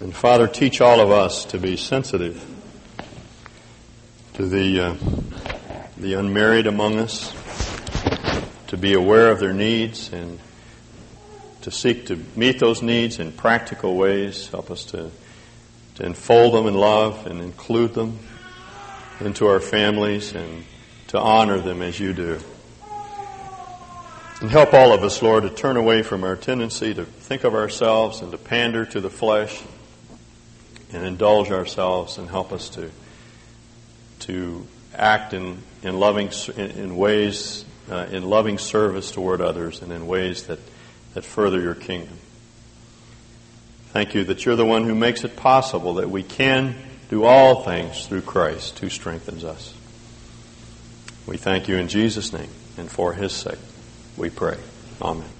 And 0.00 0.14
Father, 0.14 0.46
teach 0.46 0.80
all 0.80 1.00
of 1.00 1.10
us 1.10 1.46
to 1.46 1.58
be 1.58 1.76
sensitive 1.76 2.44
to 4.34 4.46
the. 4.46 4.80
Uh, 4.80 4.94
the 5.98 6.14
unmarried 6.14 6.68
among 6.68 6.98
us, 7.00 7.32
to 8.68 8.76
be 8.76 8.94
aware 8.94 9.30
of 9.30 9.40
their 9.40 9.52
needs 9.52 10.12
and 10.12 10.38
to 11.62 11.72
seek 11.72 12.06
to 12.06 12.16
meet 12.36 12.60
those 12.60 12.82
needs 12.82 13.18
in 13.18 13.32
practical 13.32 13.96
ways. 13.96 14.48
Help 14.48 14.70
us 14.70 14.84
to, 14.84 15.10
to 15.98 16.06
enfold 16.06 16.54
them 16.54 16.68
in 16.68 16.74
love 16.74 17.26
and 17.26 17.40
include 17.40 17.92
them 17.92 18.20
into 19.18 19.48
our 19.48 19.58
families 19.58 20.32
and 20.32 20.64
to 21.08 21.18
honor 21.18 21.58
them 21.58 21.82
as 21.82 21.98
you 21.98 22.12
do. 22.12 22.38
And 24.40 24.48
help 24.48 24.72
all 24.72 24.92
of 24.92 25.02
us, 25.02 25.20
Lord, 25.20 25.42
to 25.42 25.50
turn 25.50 25.76
away 25.76 26.04
from 26.04 26.22
our 26.22 26.36
tendency 26.36 26.94
to 26.94 27.04
think 27.04 27.42
of 27.42 27.56
ourselves 27.56 28.20
and 28.20 28.30
to 28.30 28.38
pander 28.38 28.84
to 28.86 29.00
the 29.00 29.10
flesh 29.10 29.60
and 30.92 31.04
indulge 31.04 31.50
ourselves 31.50 32.16
and 32.16 32.30
help 32.30 32.52
us 32.52 32.68
to, 32.70 32.92
to 34.20 34.64
act 34.94 35.34
in, 35.34 35.60
in 35.82 35.98
loving 35.98 36.30
in, 36.56 36.70
in 36.70 36.96
ways 36.96 37.64
uh, 37.90 38.06
in 38.12 38.22
loving 38.22 38.58
service 38.58 39.10
toward 39.10 39.40
others 39.40 39.82
and 39.82 39.90
in 39.90 40.06
ways 40.06 40.44
that, 40.44 40.60
that 41.14 41.24
further 41.24 41.60
your 41.60 41.74
kingdom. 41.74 42.16
Thank 43.92 44.14
you 44.14 44.24
that 44.24 44.44
you're 44.44 44.56
the 44.56 44.66
one 44.66 44.84
who 44.84 44.94
makes 44.94 45.24
it 45.24 45.36
possible 45.36 45.94
that 45.94 46.10
we 46.10 46.22
can 46.22 46.74
do 47.08 47.24
all 47.24 47.64
things 47.64 48.06
through 48.06 48.22
Christ 48.22 48.78
who 48.80 48.90
strengthens 48.90 49.44
us. 49.44 49.74
We 51.26 51.36
thank 51.36 51.68
you 51.68 51.76
in 51.76 51.88
Jesus' 51.88 52.32
name 52.32 52.50
and 52.76 52.90
for 52.90 53.12
his 53.14 53.32
sake 53.32 53.58
we 54.16 54.30
pray. 54.30 54.58
Amen. 55.00 55.37